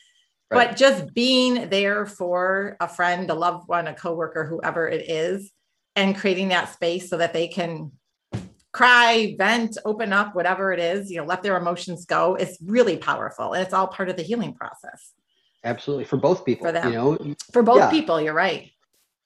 [0.50, 0.68] Right.
[0.68, 5.52] But just being there for a friend, a loved one, a coworker, whoever it is,
[5.94, 7.92] and creating that space so that they can
[8.74, 12.98] cry, vent, open up, whatever it is, you know, let their emotions go is really
[12.98, 13.54] powerful.
[13.54, 15.12] And it's all part of the healing process
[15.64, 16.92] absolutely for both people For them.
[16.92, 17.90] you know for both Yeah.
[17.90, 18.20] people.
[18.20, 18.70] You're right.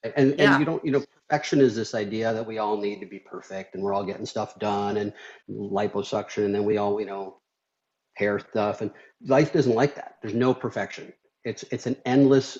[0.05, 0.59] and and Yeah.
[0.61, 3.75] you don't you know perfection is this idea that we all need to be perfect
[3.75, 5.13] and we're all getting stuff done and
[5.51, 7.41] liposuction and then we all you know
[8.15, 8.93] hair stuff and
[9.27, 11.13] life isn't like that there's no perfection
[11.45, 12.59] it's it's an endless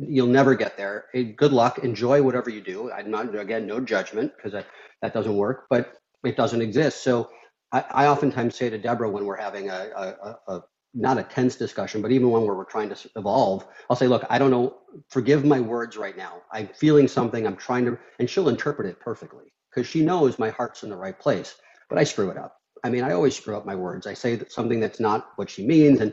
[0.00, 1.04] you'll never get there
[1.36, 4.66] good luck enjoy whatever you do i'm not again no judgment because that,
[5.00, 5.94] that doesn't work but
[6.26, 7.30] it doesn't exist so
[7.72, 10.62] I, I oftentimes say to deborah when we're having a, a, a,
[10.94, 14.24] not a tense discussion but even when we're, we're trying to evolve i'll say look
[14.30, 14.76] i don't know
[15.10, 19.00] forgive my words right now i'm feeling something i'm trying to and she'll interpret it
[19.00, 21.56] perfectly because she knows my heart's in the right place
[21.88, 24.36] but i screw it up i mean i always screw up my words i say
[24.36, 26.12] that something that's not what she means and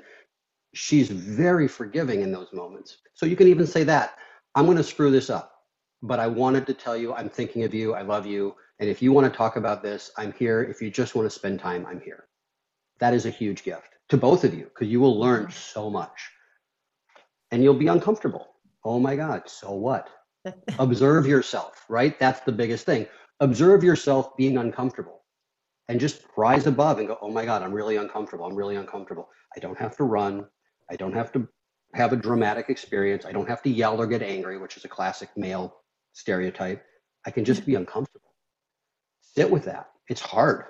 [0.74, 2.98] she's very forgiving in those moments.
[3.14, 4.16] So you can even say that
[4.56, 5.54] I'm going to screw this up,
[6.02, 7.94] but I wanted to tell you I'm thinking of you.
[7.94, 8.56] I love you.
[8.82, 10.64] And if you want to talk about this, I'm here.
[10.64, 12.26] If you just want to spend time, I'm here.
[13.00, 16.32] That is a huge gift to both of you because you will learn so much
[17.52, 18.48] and you'll be uncomfortable.
[18.84, 20.10] Oh my God, so what?
[20.80, 22.18] Observe yourself, right?
[22.18, 23.06] That's the biggest thing.
[23.40, 25.22] Observe yourself being uncomfortable
[25.88, 28.46] and just rise above and go, oh my God, I'm really uncomfortable.
[28.46, 29.30] I'm really uncomfortable.
[29.56, 30.48] I don't have to run.
[30.90, 31.48] I don't have to
[31.94, 33.26] have a dramatic experience.
[33.28, 35.76] I don't have to yell or get angry, which is a classic male
[36.14, 36.84] stereotype.
[37.28, 38.31] I can just be uncomfortable.
[39.36, 39.88] Sit with that.
[40.10, 40.66] It's hard.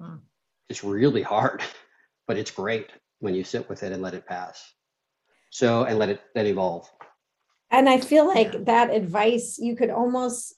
[0.00, 0.20] Mm.
[0.68, 1.62] It's really hard,
[2.26, 2.90] but it's great
[3.20, 4.62] when you sit with it and let it pass.
[5.50, 6.88] So, and let it then evolve.
[7.70, 10.54] And I feel like that advice you could almost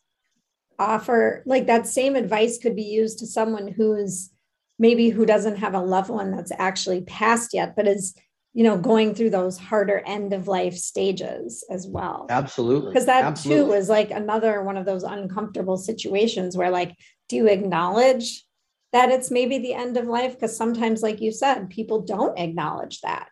[0.79, 4.31] offer, like that same advice could be used to someone who's
[4.79, 8.15] maybe who doesn't have a loved one that's actually passed yet, but is,
[8.53, 12.27] you know, going through those harder end of life stages as well.
[12.31, 12.91] Absolutely.
[12.91, 13.79] Because that too Absolutely.
[13.79, 16.95] is like another one of those uncomfortable situations where, like,
[17.29, 18.45] do you acknowledge
[18.93, 20.35] that it's maybe the end of life?
[20.35, 23.29] Because sometimes, like you said, people don't acknowledge that.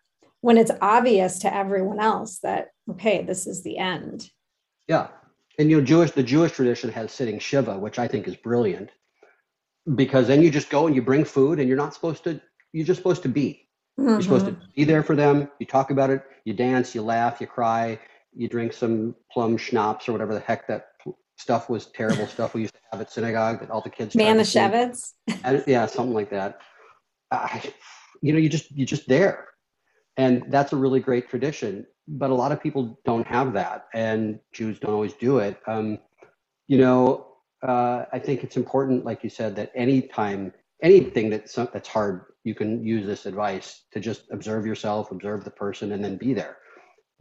[0.46, 4.30] when it's obvious to everyone else that okay this is the end
[4.86, 5.08] yeah
[5.58, 8.90] and you know jewish the jewish tradition has sitting shiva which i think is brilliant
[9.96, 12.40] because then you just go and you bring food and you're not supposed to
[12.72, 13.68] you're just supposed to be
[13.98, 14.10] mm-hmm.
[14.10, 14.76] you're supposed to mm-hmm.
[14.76, 17.98] be there for them you talk about it you dance you laugh you cry
[18.32, 20.88] you drink some plum schnapps or whatever the heck that
[21.36, 25.12] stuff was terrible stuff we used to have at synagogue that all the kids manischewitz
[25.66, 26.58] yeah something like that.
[27.30, 27.72] I,
[28.22, 29.48] you know you just you're just there
[30.16, 34.38] and that's a really great tradition but a lot of people don't have that and
[34.52, 35.58] jews don't always do it.
[35.66, 35.98] Um,
[36.68, 37.26] you know
[37.66, 42.54] uh, i think it's important like you said that anytime anything that's that's hard you
[42.54, 46.58] can use this advice to just observe yourself observe the person and then be there.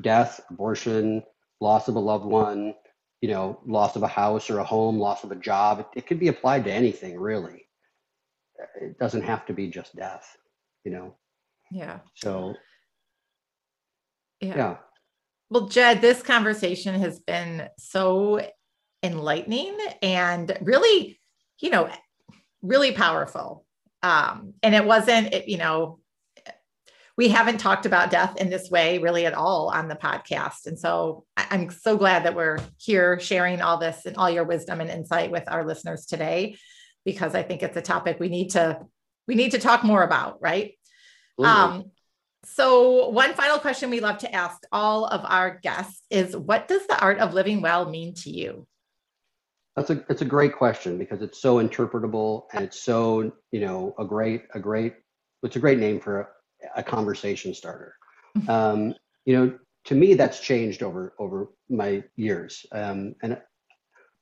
[0.01, 1.23] Death abortion
[1.59, 2.75] loss of a loved one
[3.21, 6.07] you know loss of a house or a home loss of a job it, it
[6.07, 7.67] could be applied to anything really
[8.81, 10.37] it doesn't have to be just death
[10.83, 11.13] you know
[11.71, 12.55] yeah so
[14.41, 14.55] yeah.
[14.55, 14.77] yeah.
[15.49, 18.41] Well, Jed, this conversation has been so
[19.03, 21.19] enlightening and really,
[21.59, 21.89] you know,
[22.61, 23.65] really powerful.
[24.01, 25.99] Um, and it wasn't, it, you know,
[27.17, 30.67] we haven't talked about death in this way really at all on the podcast.
[30.67, 34.81] And so I'm so glad that we're here sharing all this and all your wisdom
[34.81, 36.57] and insight with our listeners today,
[37.05, 38.79] because I think it's a topic we need to,
[39.27, 40.77] we need to talk more about, right?
[41.41, 41.91] Um,
[42.45, 46.85] so, one final question we love to ask all of our guests is what does
[46.87, 48.67] the art of living well mean to you?
[49.75, 53.95] That's a it's a great question because it's so interpretable and it's so, you know,
[53.97, 54.93] a great a great
[55.43, 56.29] it's a great name for
[56.75, 57.95] a, conversation starter.
[58.37, 58.49] Mm-hmm.
[58.49, 58.95] Um,
[59.25, 62.65] you know, to me that's changed over over my years.
[62.71, 63.39] Um, and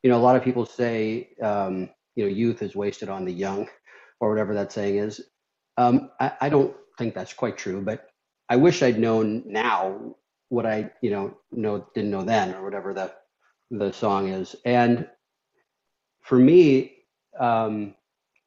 [0.01, 3.33] you know, a lot of people say um, you know, youth is wasted on the
[3.33, 3.67] young
[4.19, 5.21] or whatever that saying is.
[5.77, 8.07] Um, I, I don't think that's quite true, but
[8.49, 10.15] I wish I'd known now
[10.49, 13.11] what I, you know, know didn't know then or whatever the
[13.71, 14.55] the song is.
[14.65, 15.07] And
[16.21, 16.93] for me,
[17.39, 17.95] um,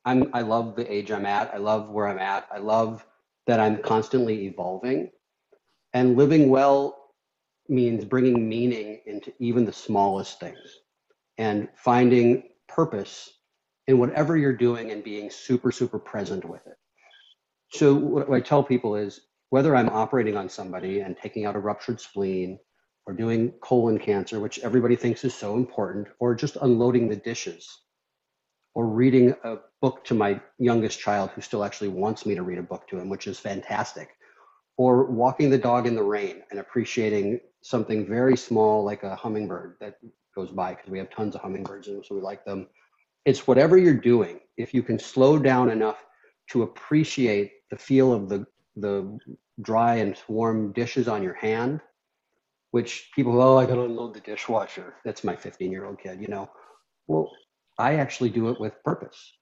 [0.05, 1.53] I'm I love the age I'm at.
[1.53, 2.47] I love where I'm at.
[2.53, 3.05] I love
[3.47, 5.11] that I'm constantly evolving,
[5.95, 7.13] and living well
[7.69, 10.81] means bringing meaning into even the smallest things,
[11.39, 13.31] and finding purpose
[13.87, 16.77] in whatever you're doing and being super super present with it.
[17.71, 19.21] So what I tell people is
[19.51, 22.59] whether I'm operating on somebody and taking out a ruptured spleen
[23.07, 27.83] or doing colon cancer, which everybody thinks is so important, or just unloading the dishes
[28.75, 29.57] or reading a
[29.87, 32.99] book to my youngest child who still actually wants me to read a book to
[32.99, 34.09] him, which is fantastic,
[34.77, 39.77] or walking the dog in the rain and appreciating something very small like a hummingbird
[39.81, 39.95] that
[40.35, 42.67] goes by because we have tons of hummingbirds and so we like them.
[43.27, 44.41] It's whatever you're doing.
[44.57, 46.05] If you can slow down enough
[46.51, 49.19] to appreciate the feel of the the
[49.63, 51.81] dry and warm dishes on your hand,
[52.73, 54.97] which people, oh, I got to unload the dishwasher.
[55.05, 56.51] That's my 15 year old kid, you know.
[57.07, 57.31] Well,
[57.79, 59.36] I actually do it with purpose.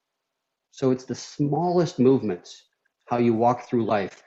[0.74, 2.64] So it's the smallest movements,
[3.06, 4.24] how you walk through life.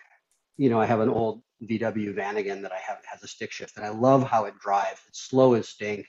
[0.56, 3.76] You know, I have an old VW Vanagon that I have has a stick shift,
[3.76, 5.02] and I love how it drives.
[5.10, 6.06] It's slow as stink.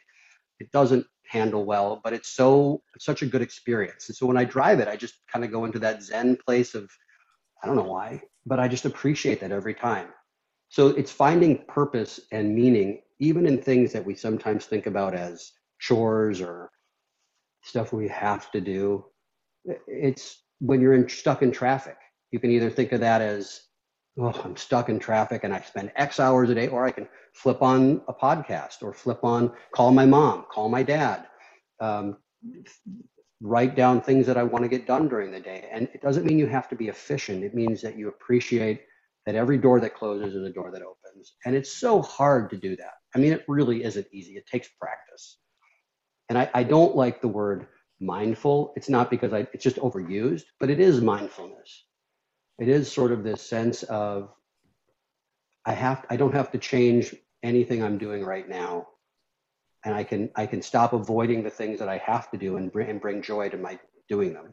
[0.61, 4.09] It doesn't handle well, but it's so it's such a good experience.
[4.09, 6.77] And so when I drive it, I just kind of go into that Zen place
[6.77, 6.89] of
[7.61, 10.07] I don't know why, but I just appreciate that every time.
[10.69, 15.51] So it's finding purpose and meaning, even in things that we sometimes think about as
[15.81, 16.71] chores or
[17.65, 19.05] stuff we have to do.
[19.87, 21.97] It's when you're in, stuck in traffic.
[22.31, 23.61] You can either think of that as,
[24.19, 27.09] oh, I'm stuck in traffic and I spend X hours a day, or I can
[27.35, 31.27] flip on a podcast or flip on, call my mom, call my dad,
[31.81, 32.17] um,
[33.41, 35.69] write down things that I want to get done during the day.
[35.73, 37.45] And it doesn't mean you have to be efficient.
[37.45, 38.83] It means that you appreciate
[39.27, 41.35] that every door that closes is a door that opens.
[41.45, 42.95] And it's so hard to do that.
[43.15, 44.33] I mean, it really isn't easy.
[44.37, 45.39] It takes practice.
[46.29, 47.69] And I, I don't like the word
[48.01, 48.73] mindful.
[48.77, 51.85] It's not because I, it's just overused, but it is mindfulness.
[52.59, 54.31] It is sort of this sense of
[55.65, 58.89] I have I don't have to change anything I'm doing right now
[59.85, 62.73] and I can I can stop avoiding the things that I have to do and
[62.73, 63.79] bring and bring joy to my
[64.09, 64.53] doing them.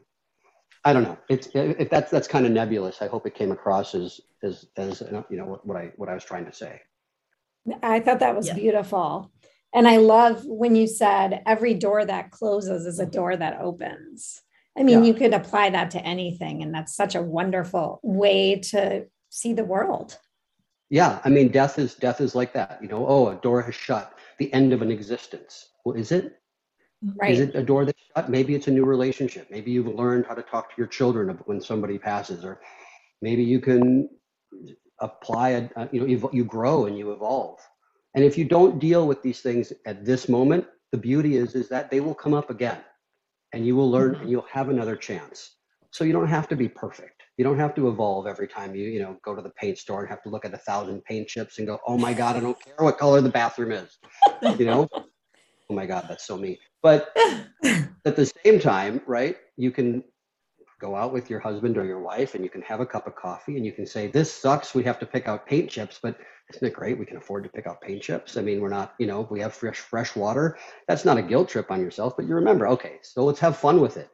[0.84, 1.18] I don't know.
[1.28, 3.02] It's if that's that's kind of nebulous.
[3.02, 6.14] I hope it came across as as as you know what, what I what I
[6.14, 6.80] was trying to say.
[7.82, 8.54] I thought that was yeah.
[8.54, 9.32] beautiful.
[9.76, 14.40] And I love when you said every door that closes is a door that opens.
[14.76, 15.08] I mean, yeah.
[15.08, 19.66] you could apply that to anything, and that's such a wonderful way to see the
[19.66, 20.18] world.
[20.88, 22.78] Yeah, I mean, death is death is like that.
[22.80, 25.68] You know, oh, a door has shut the end of an existence.
[25.84, 26.38] Well, is it?
[27.20, 27.32] Right.
[27.32, 28.30] Is it a door that's shut?
[28.30, 29.48] Maybe it's a new relationship.
[29.50, 32.62] Maybe you've learned how to talk to your children when somebody passes, or
[33.20, 34.08] maybe you can
[35.00, 37.58] apply a, you know you grow and you evolve
[38.16, 41.68] and if you don't deal with these things at this moment the beauty is is
[41.68, 42.78] that they will come up again
[43.52, 44.28] and you will learn and mm-hmm.
[44.28, 45.56] you'll have another chance.
[45.90, 47.22] So you don't have to be perfect.
[47.38, 50.00] You don't have to evolve every time you you know go to the paint store
[50.00, 52.40] and have to look at a thousand paint chips and go oh my god i
[52.40, 53.98] don't care what color the bathroom is
[54.58, 54.88] you know?
[55.68, 57.14] Oh my god that's so me but
[58.06, 60.02] at the same time right you can
[60.80, 63.16] go out with your husband or your wife and you can have a cup of
[63.16, 66.18] coffee and you can say this sucks we have to pick out paint chips but
[66.52, 68.36] isn't it great we can afford to pick out paint chips?
[68.36, 70.58] I mean we're not you know we have fresh fresh water.
[70.86, 73.80] That's not a guilt trip on yourself but you remember okay so let's have fun
[73.80, 74.10] with it.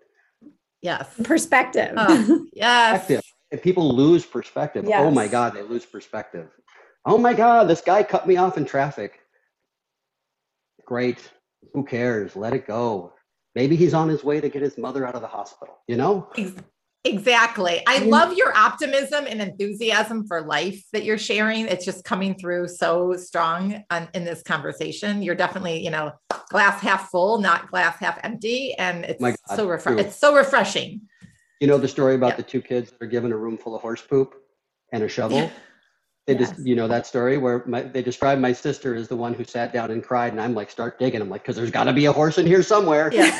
[0.80, 1.12] Yes.
[1.24, 1.94] Perspective.
[1.96, 3.00] Oh, yes.
[3.00, 3.32] perspective.
[3.50, 4.88] And people lose perspective.
[4.92, 6.48] Oh my god they lose perspective.
[7.04, 9.18] Oh my god this guy cut me off in traffic.
[10.86, 11.28] Great.
[11.74, 12.36] Who cares?
[12.36, 13.12] Let it go
[13.54, 16.28] maybe he's on his way to get his mother out of the hospital you know
[17.04, 17.82] Exactly.
[17.88, 21.66] I love your optimism and enthusiasm for life that you're sharing.
[21.66, 25.20] It's just coming through so strong on, in this conversation.
[25.20, 26.12] You're definitely, you know,
[26.50, 30.06] glass half full, not glass half empty, and it's God, so refreshing.
[30.06, 31.00] It's so refreshing.
[31.60, 33.82] You know the story about the two kids that are given a room full of
[33.82, 34.34] horse poop
[34.92, 35.50] and a shovel?
[36.26, 36.50] They Yes.
[36.50, 39.42] just, you know, that story where my, they describe my sister as the one who
[39.44, 41.20] sat down and cried, and I'm like, start digging.
[41.20, 43.10] I'm like, because there's got to be a horse in here somewhere.
[43.12, 43.30] Yeah.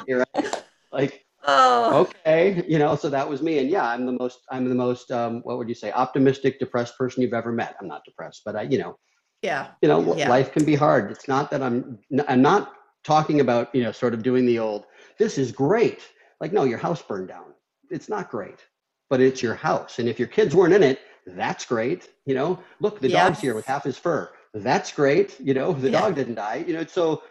[0.06, 0.62] You're right.
[0.92, 3.58] Like, oh, okay, you know, so that was me.
[3.58, 6.96] And yeah, I'm the most, I'm the most, um, what would you say, optimistic, depressed
[6.96, 7.76] person you've ever met.
[7.80, 8.98] I'm not depressed, but I, you know,
[9.42, 9.68] yeah.
[9.82, 10.28] you know, Yeah.
[10.30, 11.10] life can be hard.
[11.10, 11.98] It's not that I'm,
[12.28, 12.72] I'm not
[13.04, 14.84] talking about, you know, sort of doing the old,
[15.18, 16.00] this is great.
[16.40, 17.52] Like, no, your house burned down.
[17.90, 18.58] It's not great,
[19.08, 19.98] but it's your house.
[19.98, 22.10] And if your kids weren't in it, that's great.
[22.24, 24.30] You know, look, the dog's here with half his fur.
[24.54, 25.38] That's great.
[25.40, 26.00] You know, the Yeah.
[26.00, 26.64] dog didn't die.
[26.66, 27.22] You know, so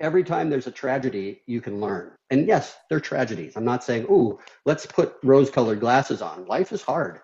[0.00, 2.12] every time there's a tragedy, you can learn.
[2.30, 3.56] And yes, they're tragedies.
[3.56, 6.46] I'm not saying, ooh, let's put rose colored glasses on.
[6.46, 7.20] Life is hard.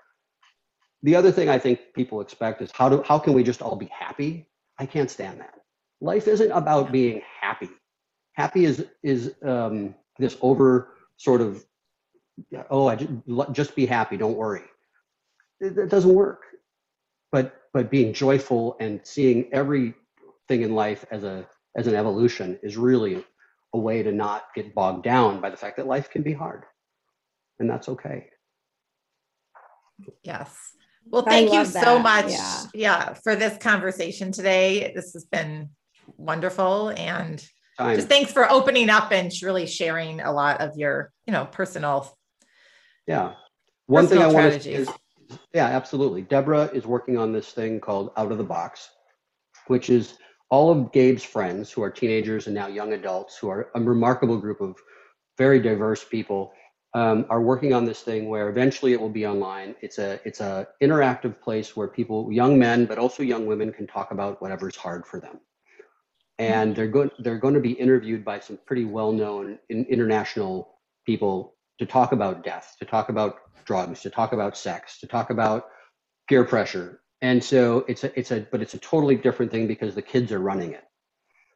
[1.03, 3.77] The other thing I think people expect is how do how can we just all
[3.77, 4.49] be happy?
[4.79, 5.55] I can't stand that.
[6.01, 7.71] Life isn't about being happy.
[8.33, 11.65] Happy is is um, this over sort of
[12.71, 13.13] oh I just,
[13.53, 14.65] just be happy, don't worry.
[15.61, 16.43] It, it doesn't work.
[17.33, 19.95] But but being joyful and seeing everything
[20.49, 23.25] in life as a as an evolution is really
[23.75, 26.65] a way to not get bogged down by the fact that life can be hard,
[27.59, 28.29] and that's okay.
[30.23, 30.57] Yes.
[31.11, 32.31] Well, thank you love so much.
[32.31, 32.65] Yeah.
[32.75, 33.15] Yeah.
[33.15, 34.93] for this conversation today.
[34.95, 35.71] This has been
[36.17, 36.91] wonderful.
[36.91, 37.45] And
[37.79, 37.97] Time.
[37.97, 42.18] just thanks for opening up and really sharing a lot of your, you know, personal
[43.09, 43.33] Yeah.
[43.87, 44.95] One thing I Personal want to
[45.55, 46.23] yeah, absolutely.
[46.23, 48.91] Deborah is working on this thing called Out of the Box,
[49.67, 50.19] which is
[50.51, 54.39] all of Gabe's friends who are teenagers and now young adults, who are a remarkable
[54.39, 54.77] group of
[55.37, 56.53] very diverse people,
[56.95, 59.75] um, are working on this thing where eventually it will be online.
[59.81, 63.87] It's a it's a interactive place where people, young men, but also young women, can
[63.87, 65.41] talk about whatever's hard for them.
[66.39, 70.79] And they're going they're going to be interviewed by some pretty well known in, international
[71.05, 75.31] people to talk about death, to talk about drugs, to talk about sex, to talk
[75.31, 75.67] about
[76.29, 77.01] peer pressure.
[77.21, 80.33] And so it's a, it's a, but it's a totally different thing because the kids
[80.33, 80.85] are running it.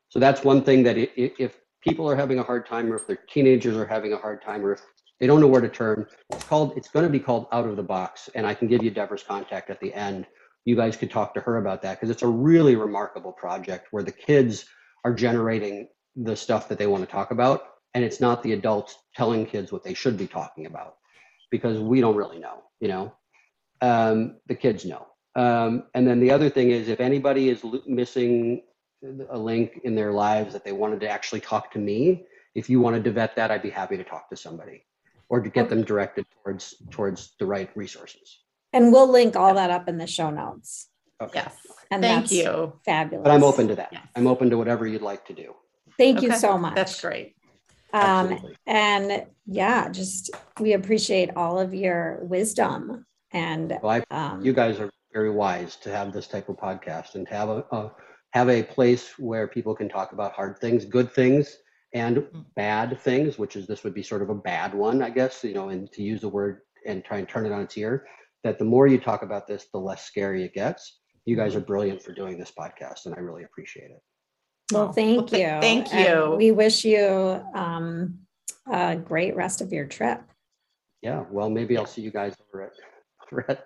[0.09, 3.19] So that's one thing that if people are having a hard time, or if their
[3.29, 4.83] teenagers are having a hard time, or if
[5.21, 7.77] they don't know where to turn, it's called, it's going to be called Out of
[7.77, 8.29] the Box.
[8.35, 10.27] And I can give you Deborah's contact at the end.
[10.65, 14.03] You guys could talk to her about that because it's a really remarkable project where
[14.03, 14.67] the kids
[15.05, 17.72] are generating the stuff that they want to talk about.
[17.95, 20.97] And it's not the adults telling kids what they should be talking about
[21.51, 23.13] because we don't really know, you know.
[23.81, 25.07] Um, the kids know.
[25.35, 28.63] Um, and then the other thing is, if anybody is lo- missing
[29.31, 32.25] a link in their lives that they wanted to actually talk to me,
[32.55, 34.85] if you wanted to vet that, I'd be happy to talk to somebody
[35.29, 38.41] or to get them directed towards towards the right resources.
[38.73, 40.89] And we'll link all that up in the show notes.
[41.21, 41.41] Okay.
[41.43, 41.57] yes.
[41.91, 42.75] And Thank that's you.
[42.85, 43.25] Fabulous.
[43.25, 43.91] But I'm open to that.
[43.93, 44.07] Yes.
[44.17, 45.55] I'm open to whatever you'd like to do.
[45.99, 46.75] Thank you so much.
[46.75, 47.37] That's great.
[47.93, 50.31] Um, and yeah, just
[50.61, 55.77] we appreciate all of your wisdom and Well, I um, you guys are very wise
[55.77, 57.93] to have this type of podcast and to have a, a
[58.33, 61.59] have a place where people can talk about hard things, good things,
[61.93, 62.27] and
[62.57, 65.55] bad things, which is this would be sort of a bad one, I guess, you
[65.55, 68.07] know, and to use the word and try and turn it on its ear,
[68.43, 71.01] that the more you talk about this, the less scary it gets.
[71.27, 74.03] You guys are brilliant for doing this podcast, and I really appreciate it.
[74.71, 75.61] Well, thank well, th- you.
[75.61, 76.37] thank And you.
[76.37, 78.21] we wish you um,
[78.71, 80.23] a great rest of your trip.
[81.03, 82.73] Yeah, well, maybe I'll see you guys over at,
[83.33, 83.65] over at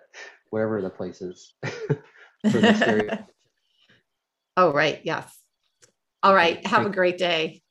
[0.50, 1.54] wherever the place is.
[2.42, 3.24] the.
[4.58, 5.02] Oh, right.
[5.04, 5.36] Yes.
[6.22, 6.66] All right.
[6.66, 7.62] Have a great day.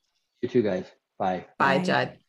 [0.44, 0.86] You too, guys.
[1.18, 1.46] Bye.
[1.58, 1.84] Bye, Bye.
[1.84, 2.20] Jed.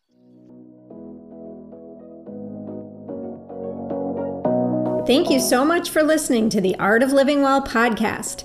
[5.06, 8.44] Thank you so much for listening to the Art of Living Well podcast.